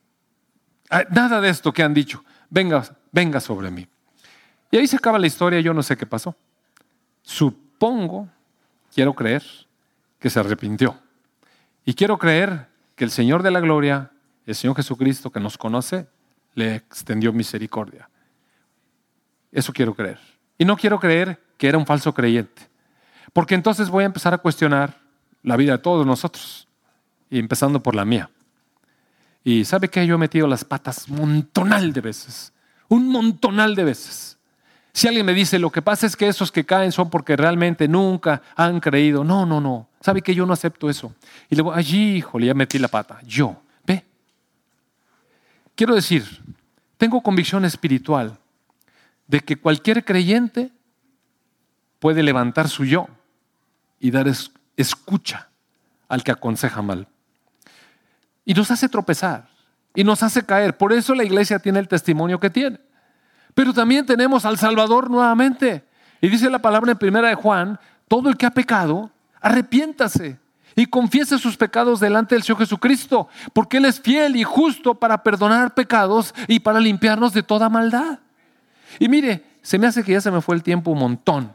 [0.91, 3.88] ah, nada de esto que han dicho, venga, venga sobre mí.
[4.70, 6.36] Y ahí se acaba la historia, yo no sé qué pasó.
[7.22, 8.28] Supongo,
[8.95, 9.43] quiero creer,
[10.20, 10.97] que se arrepintió.
[11.84, 14.12] Y quiero creer que el Señor de la Gloria,
[14.47, 16.07] el Señor Jesucristo que nos conoce,
[16.55, 18.09] le extendió misericordia.
[19.51, 20.20] Eso quiero creer.
[20.59, 22.68] Y no quiero creer que era un falso creyente.
[23.32, 25.01] Porque entonces voy a empezar a cuestionar
[25.43, 26.68] la vida de todos nosotros
[27.30, 28.30] y empezando por la mía.
[29.43, 32.53] Y sabe que yo he metido las patas montonal de veces,
[32.88, 34.38] un montonal de veces.
[34.93, 37.86] Si alguien me dice, lo que pasa es que esos que caen son porque realmente
[37.86, 39.22] nunca han creído.
[39.22, 39.88] No, no, no.
[40.01, 41.14] ¿Sabe que yo no acepto eso?
[41.49, 43.20] Y luego, allí, híjole, ya metí la pata.
[43.24, 44.05] Yo, ve.
[45.76, 46.24] Quiero decir,
[46.97, 48.36] tengo convicción espiritual
[49.28, 50.72] de que cualquier creyente
[52.01, 53.07] puede levantar su yo
[54.01, 54.26] y dar
[54.82, 55.48] escucha
[56.08, 57.06] al que aconseja mal.
[58.44, 59.48] Y nos hace tropezar
[59.94, 60.76] y nos hace caer.
[60.76, 62.80] Por eso la iglesia tiene el testimonio que tiene.
[63.54, 65.84] Pero también tenemos al Salvador nuevamente.
[66.20, 67.78] Y dice la palabra en primera de Juan,
[68.08, 69.10] todo el que ha pecado,
[69.40, 70.38] arrepiéntase
[70.76, 75.22] y confiese sus pecados delante del Señor Jesucristo, porque Él es fiel y justo para
[75.22, 78.18] perdonar pecados y para limpiarnos de toda maldad.
[78.98, 81.52] Y mire, se me hace que ya se me fue el tiempo un montón.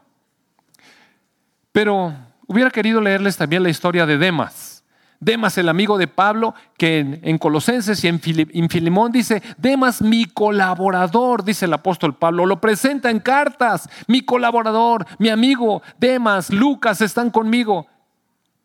[1.72, 2.14] Pero
[2.48, 4.76] hubiera querido leerles también la historia de Demas.
[5.20, 10.26] Demas, el amigo de Pablo, que en, Colosenses y en, en, Filimón dice, Demas, mi
[10.26, 17.02] colaborador, dice el apóstol Pablo, lo presenta en cartas, mi colaborador, mi amigo, Demas, Lucas
[17.02, 17.88] están conmigo.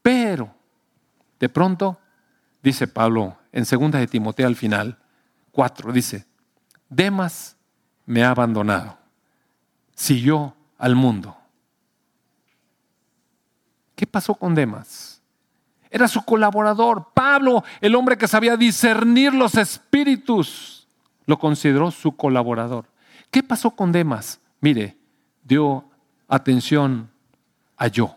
[0.03, 0.53] Pero,
[1.39, 1.99] de pronto,
[2.63, 4.99] dice Pablo en 2 de Timoteo al final,
[5.53, 6.27] 4, dice,
[6.89, 7.57] Demas
[8.07, 8.99] me ha abandonado,
[9.95, 11.40] siguió al mundo.
[14.01, 15.21] ¿Qué pasó con Demas?
[15.91, 17.09] Era su colaborador.
[17.13, 20.89] Pablo, el hombre que sabía discernir los espíritus,
[21.27, 22.87] lo consideró su colaborador.
[23.31, 24.41] ¿Qué pasó con Demas?
[24.63, 24.97] Mire,
[25.45, 25.85] dio
[26.29, 27.11] atención
[27.77, 28.17] a yo.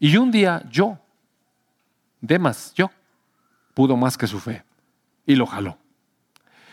[0.00, 0.98] Y un día yo,
[2.20, 2.90] Demas, yo,
[3.74, 4.64] pudo más que su fe
[5.24, 5.78] y lo jaló.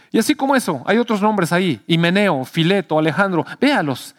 [0.10, 4.16] Y así como eso, hay otros nombres ahí, Himeneo, Fileto, Alejandro, véalos,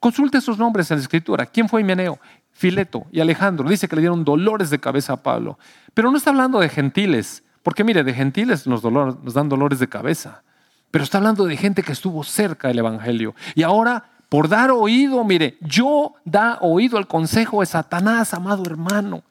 [0.00, 1.46] consulte esos nombres en la escritura.
[1.46, 2.18] ¿Quién fue Himeneo?
[2.60, 3.66] Fileto y Alejandro.
[3.70, 5.58] Dice que le dieron dolores de cabeza a Pablo.
[5.94, 10.42] Pero no está hablando de gentiles, porque mire, de gentiles nos, dan dolores de cabeza.
[10.90, 13.34] Pero está hablando de gente que estuvo cerca del Evangelio.
[13.54, 19.22] Y ahora, por dar oído, mire, yo da oído al consejo de Satanás, amado hermano.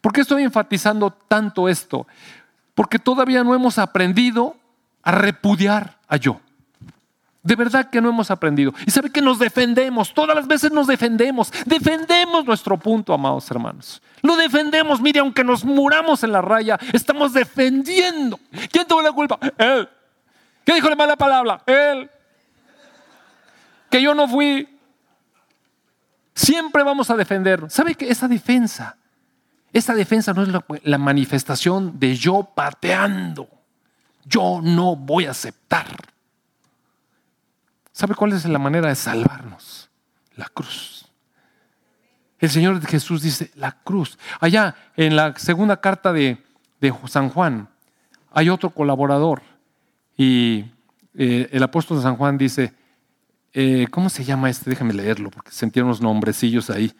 [0.00, 2.06] ¿Por qué estoy enfatizando tanto esto?
[2.74, 4.56] Porque todavía no hemos aprendido
[5.02, 6.40] a repudiar a yo.
[7.42, 8.72] De verdad que no hemos aprendido.
[8.86, 11.52] Y sabe que nos defendemos, todas las veces nos defendemos.
[11.66, 14.00] Defendemos nuestro punto, amados hermanos.
[14.22, 18.38] Lo defendemos, mire, aunque nos muramos en la raya, estamos defendiendo.
[18.70, 19.40] ¿Quién tuvo la culpa?
[19.58, 19.88] Él.
[20.64, 21.60] ¿Qué dijo la mala palabra?
[21.66, 22.08] Él.
[23.90, 24.68] Que yo no fui.
[26.34, 27.68] Siempre vamos a defender.
[27.68, 28.96] ¿Sabe que esa defensa,
[29.72, 33.48] esa defensa no es la, la manifestación de yo pateando?
[34.24, 36.11] Yo no voy a aceptar.
[37.92, 39.90] ¿Sabe cuál es la manera de salvarnos?
[40.36, 41.06] La cruz.
[42.38, 44.18] El Señor Jesús dice, la cruz.
[44.40, 46.42] Allá en la segunda carta de,
[47.06, 47.68] San Juan
[48.32, 49.40] hay otro colaborador
[50.16, 50.64] y
[51.14, 52.74] eh, el apóstol de San Juan dice,
[53.52, 54.70] eh, ¿cómo se llama este?
[54.70, 56.92] Déjame leerlo porque sentí unos nombrecillos ahí.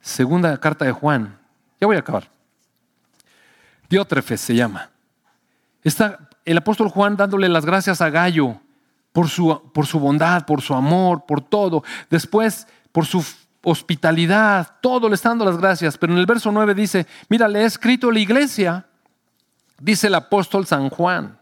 [0.00, 1.38] Segunda carta de Juan,
[1.78, 2.30] ya voy a acabar.
[3.90, 4.90] Diótrefes se llama.
[5.82, 8.60] Está el apóstol Juan dándole las gracias a Gallo
[9.12, 11.82] por su, por su bondad, por su amor, por todo.
[12.08, 13.24] Después, por su
[13.62, 15.98] hospitalidad, todo le está dando las gracias.
[15.98, 18.86] Pero en el verso 9 dice, mira, le he escrito a la iglesia,
[19.78, 21.38] dice el apóstol San Juan,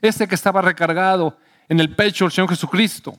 [0.00, 1.36] este que estaba recargado
[1.68, 3.16] en el pecho del Señor Jesucristo,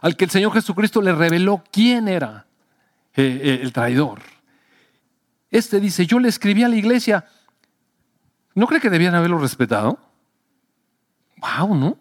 [0.00, 2.46] al que el Señor Jesucristo le reveló quién era
[3.14, 4.20] eh, eh, el traidor.
[5.50, 7.26] Este dice, yo le escribí a la iglesia
[8.54, 9.98] ¿No cree que debían haberlo respetado?
[11.38, 11.98] Wow, ¿no?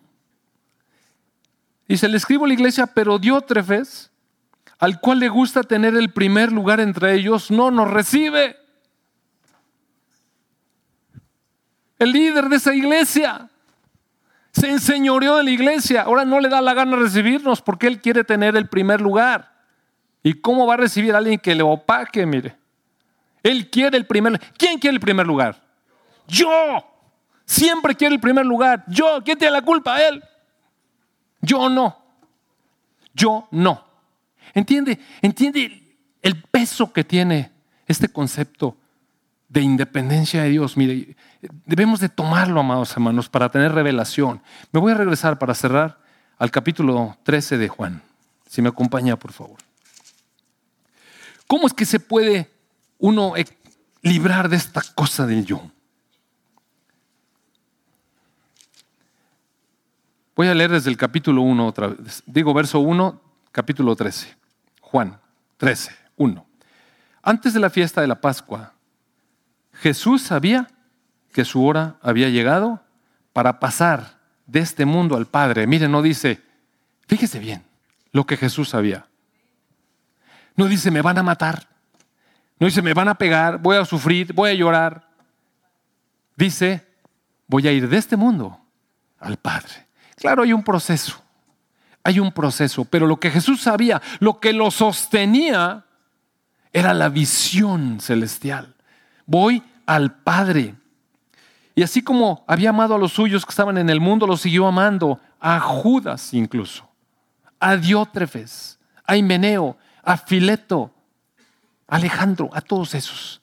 [1.91, 4.11] Y se le escribo a la iglesia, pero Diótrefes,
[4.79, 8.55] al cual le gusta tener el primer lugar entre ellos, no nos recibe.
[11.99, 13.49] El líder de esa iglesia
[14.53, 16.03] se enseñoreó de la iglesia.
[16.03, 19.51] Ahora no le da la gana recibirnos porque él quiere tener el primer lugar.
[20.23, 22.25] ¿Y cómo va a recibir a alguien que le opaque?
[22.25, 22.55] Mire,
[23.43, 25.61] él quiere el primer ¿Quién quiere el primer lugar?
[26.25, 26.49] Yo.
[27.43, 28.85] Siempre quiere el primer lugar.
[28.87, 29.21] Yo.
[29.25, 30.01] ¿Quién tiene la culpa?
[30.01, 30.23] Él.
[31.41, 31.97] Yo no.
[33.13, 33.83] Yo no.
[34.53, 34.99] ¿Entiende?
[35.21, 37.51] ¿Entiende el peso que tiene
[37.87, 38.77] este concepto
[39.49, 40.77] de independencia de Dios?
[40.77, 41.15] Mire,
[41.65, 44.41] debemos de tomarlo, amados hermanos, para tener revelación.
[44.71, 45.99] Me voy a regresar para cerrar
[46.37, 48.01] al capítulo 13 de Juan.
[48.47, 49.57] Si me acompaña, por favor.
[51.47, 52.49] ¿Cómo es que se puede
[52.97, 53.33] uno
[54.01, 55.69] librar de esta cosa del yo?
[60.35, 62.23] Voy a leer desde el capítulo 1 otra vez.
[62.25, 63.21] Digo verso 1,
[63.51, 64.35] capítulo 13.
[64.79, 65.19] Juan
[65.57, 66.45] 13, 1.
[67.21, 68.73] Antes de la fiesta de la Pascua,
[69.73, 70.67] Jesús sabía
[71.33, 72.81] que su hora había llegado
[73.33, 75.67] para pasar de este mundo al Padre.
[75.67, 76.41] Mire, no dice,
[77.07, 77.63] fíjese bien
[78.11, 79.05] lo que Jesús sabía.
[80.55, 81.67] No dice, me van a matar.
[82.59, 85.09] No dice, me van a pegar, voy a sufrir, voy a llorar.
[86.35, 86.85] Dice,
[87.47, 88.59] voy a ir de este mundo
[89.19, 89.87] al Padre.
[90.21, 91.19] Claro, hay un proceso,
[92.03, 95.83] hay un proceso, pero lo que Jesús sabía, lo que lo sostenía,
[96.71, 98.75] era la visión celestial.
[99.25, 100.75] Voy al Padre.
[101.73, 104.67] Y así como había amado a los suyos que estaban en el mundo, lo siguió
[104.67, 106.87] amando, a Judas incluso,
[107.59, 110.93] a Diótrefes, a Himeneo, a Fileto,
[111.87, 113.41] a Alejandro, a todos esos.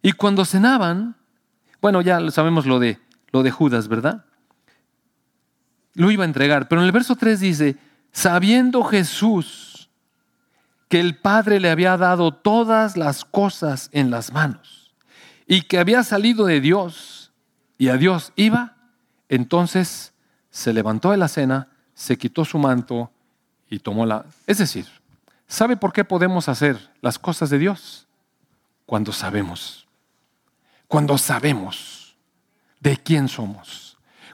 [0.00, 1.14] Y cuando cenaban,
[1.82, 2.98] bueno, ya sabemos lo de,
[3.32, 4.24] lo de Judas, ¿verdad?
[5.96, 6.68] Lo iba a entregar.
[6.68, 7.76] Pero en el verso 3 dice,
[8.12, 9.88] sabiendo Jesús
[10.88, 14.94] que el Padre le había dado todas las cosas en las manos
[15.48, 17.32] y que había salido de Dios
[17.78, 18.76] y a Dios iba,
[19.28, 20.12] entonces
[20.50, 23.10] se levantó de la cena, se quitó su manto
[23.68, 24.26] y tomó la...
[24.46, 24.86] Es decir,
[25.48, 28.06] ¿sabe por qué podemos hacer las cosas de Dios?
[28.84, 29.86] Cuando sabemos.
[30.86, 32.16] Cuando sabemos
[32.80, 33.85] de quién somos.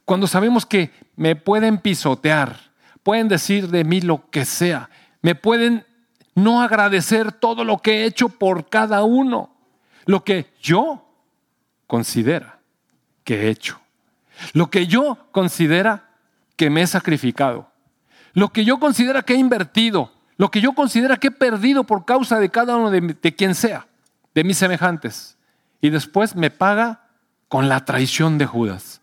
[0.05, 2.57] Cuando sabemos que me pueden pisotear,
[3.03, 4.91] pueden decir de mí lo que sea,
[5.21, 5.87] me pueden
[6.35, 9.55] no agradecer todo lo que he hecho por cada uno,
[10.07, 11.07] lo que yo
[11.87, 12.59] considera
[13.25, 13.81] que he hecho,
[14.53, 16.11] lo que yo considera
[16.57, 17.71] que me he sacrificado,
[18.33, 22.05] lo que yo considera que he invertido, lo que yo considera que he perdido por
[22.05, 23.87] causa de cada uno de, de quien sea,
[24.35, 25.37] de mis semejantes,
[25.81, 27.09] y después me paga
[27.49, 29.02] con la traición de Judas.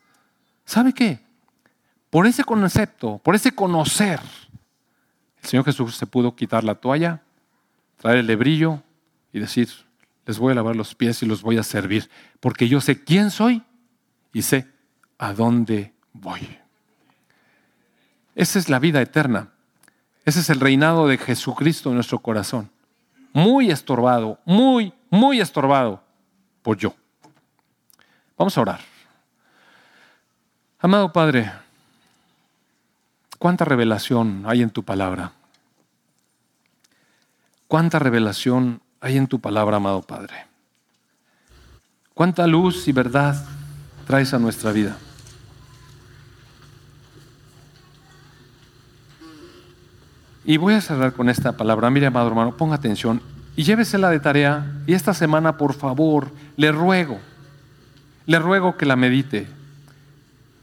[0.69, 1.17] ¿Sabe qué?
[2.11, 4.19] Por ese concepto, por ese conocer,
[5.41, 7.23] el Señor Jesús se pudo quitar la toalla,
[7.97, 8.79] traer el lebrillo
[9.33, 9.67] y decir,
[10.27, 12.07] les voy a lavar los pies y los voy a servir,
[12.39, 13.63] porque yo sé quién soy
[14.31, 14.67] y sé
[15.17, 16.59] a dónde voy.
[18.35, 19.49] Esa es la vida eterna.
[20.23, 22.69] Ese es el reinado de Jesucristo en nuestro corazón.
[23.33, 26.03] Muy estorbado, muy, muy estorbado
[26.61, 26.93] por yo.
[28.37, 28.98] Vamos a orar.
[30.81, 31.51] Amado Padre,
[33.39, 35.31] ¿Cuánta revelación hay en tu palabra?
[37.69, 40.45] ¿Cuánta revelación hay en tu palabra, amado Padre?
[42.13, 43.41] ¿Cuánta luz y verdad
[44.05, 44.97] traes a nuestra vida?
[50.43, 51.89] Y voy a cerrar con esta palabra.
[51.89, 53.21] Mire, amado hermano, ponga atención
[53.55, 54.81] y llévesela de tarea.
[54.85, 57.19] Y esta semana, por favor, le ruego,
[58.25, 59.58] le ruego que la medite.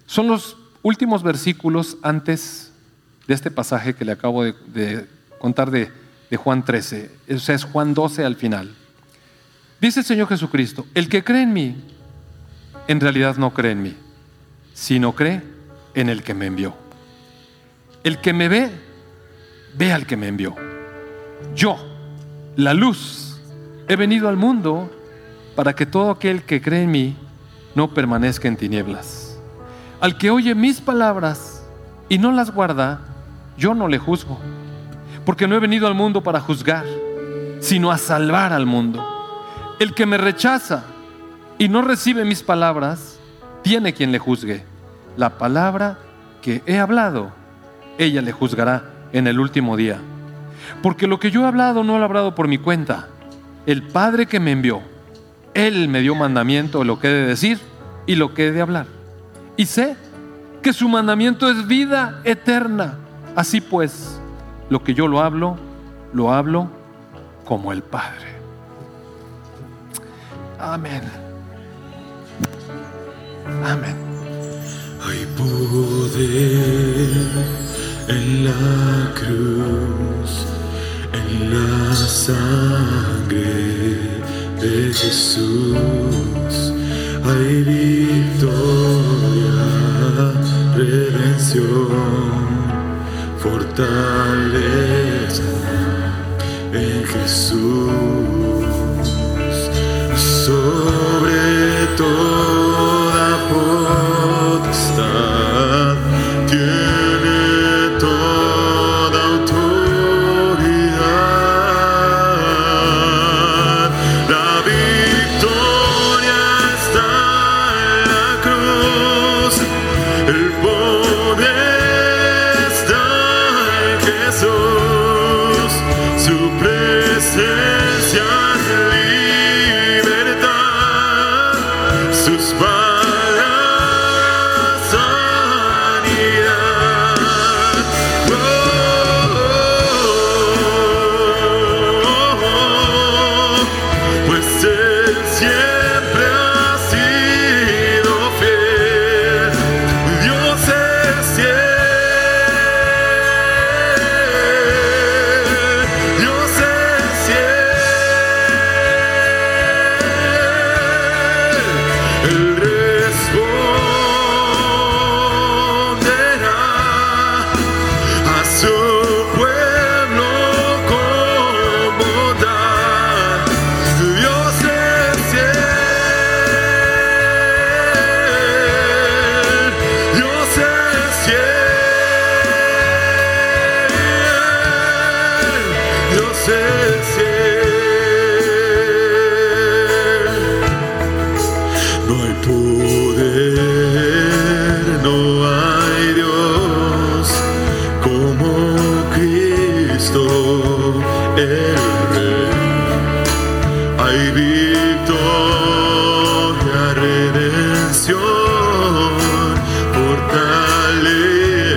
[0.06, 2.72] Son los últimos versículos antes
[3.26, 5.06] de este pasaje que le acabo de,
[5.38, 5.90] contar de,
[6.30, 7.10] de Juan 13.
[7.34, 8.74] O sea, es Juan 12 al final.
[9.80, 11.76] Dice el Señor Jesucristo, el que cree en mí,
[12.88, 13.96] en realidad no cree en mí,
[14.72, 15.42] sino cree
[15.94, 16.74] en el que me envió.
[18.04, 18.70] El que me ve,
[19.76, 20.54] ve al que me envió.
[21.54, 21.76] Yo,
[22.54, 23.40] la luz,
[23.88, 24.90] he venido al mundo
[25.56, 27.16] para que todo aquel que cree en mí
[27.74, 29.25] no permanezca en tinieblas.
[30.06, 31.66] Al que oye mis palabras
[32.08, 33.00] y no las guarda,
[33.58, 34.38] yo no le juzgo,
[35.24, 36.84] porque no he venido al mundo para juzgar,
[37.58, 39.04] sino a salvar al mundo.
[39.80, 40.84] El que me rechaza
[41.58, 43.18] y no recibe mis palabras,
[43.62, 44.64] tiene quien le juzgue.
[45.16, 45.98] La palabra
[46.40, 47.32] que he hablado,
[47.98, 49.98] ella le juzgará en el último día.
[50.84, 53.08] Porque lo que yo he hablado no lo he hablado por mi cuenta.
[53.66, 54.82] El Padre que me envió,
[55.52, 57.58] Él me dio mandamiento de lo que he de decir
[58.06, 58.95] y lo que he de hablar.
[59.56, 59.96] Y sé
[60.62, 62.98] que su mandamiento es vida eterna.
[63.34, 64.20] Así pues,
[64.68, 65.56] lo que yo lo hablo,
[66.12, 66.68] lo hablo
[67.44, 68.36] como el Padre.
[70.58, 71.02] Amén.
[73.64, 73.96] Amén.
[75.06, 76.26] Hay poder
[78.08, 80.46] en la cruz,
[81.12, 83.56] en la sangre
[84.60, 85.76] de Jesús.
[87.24, 88.75] Hay victoria,
[90.76, 91.88] redención
[93.38, 94.62] fortaleza
[96.72, 97.92] en Jesús.
[100.44, 102.55] Sobre toda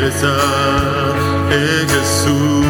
[0.10, 0.36] riqueza
[1.52, 2.70] en Jesús.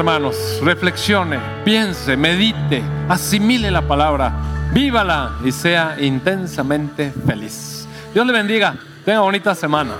[0.00, 4.32] hermanos, reflexione, piense, medite, asimile la palabra,
[4.72, 7.86] vívala y sea intensamente feliz.
[8.14, 8.76] Dios le bendiga.
[9.04, 9.92] Tenga bonita semana.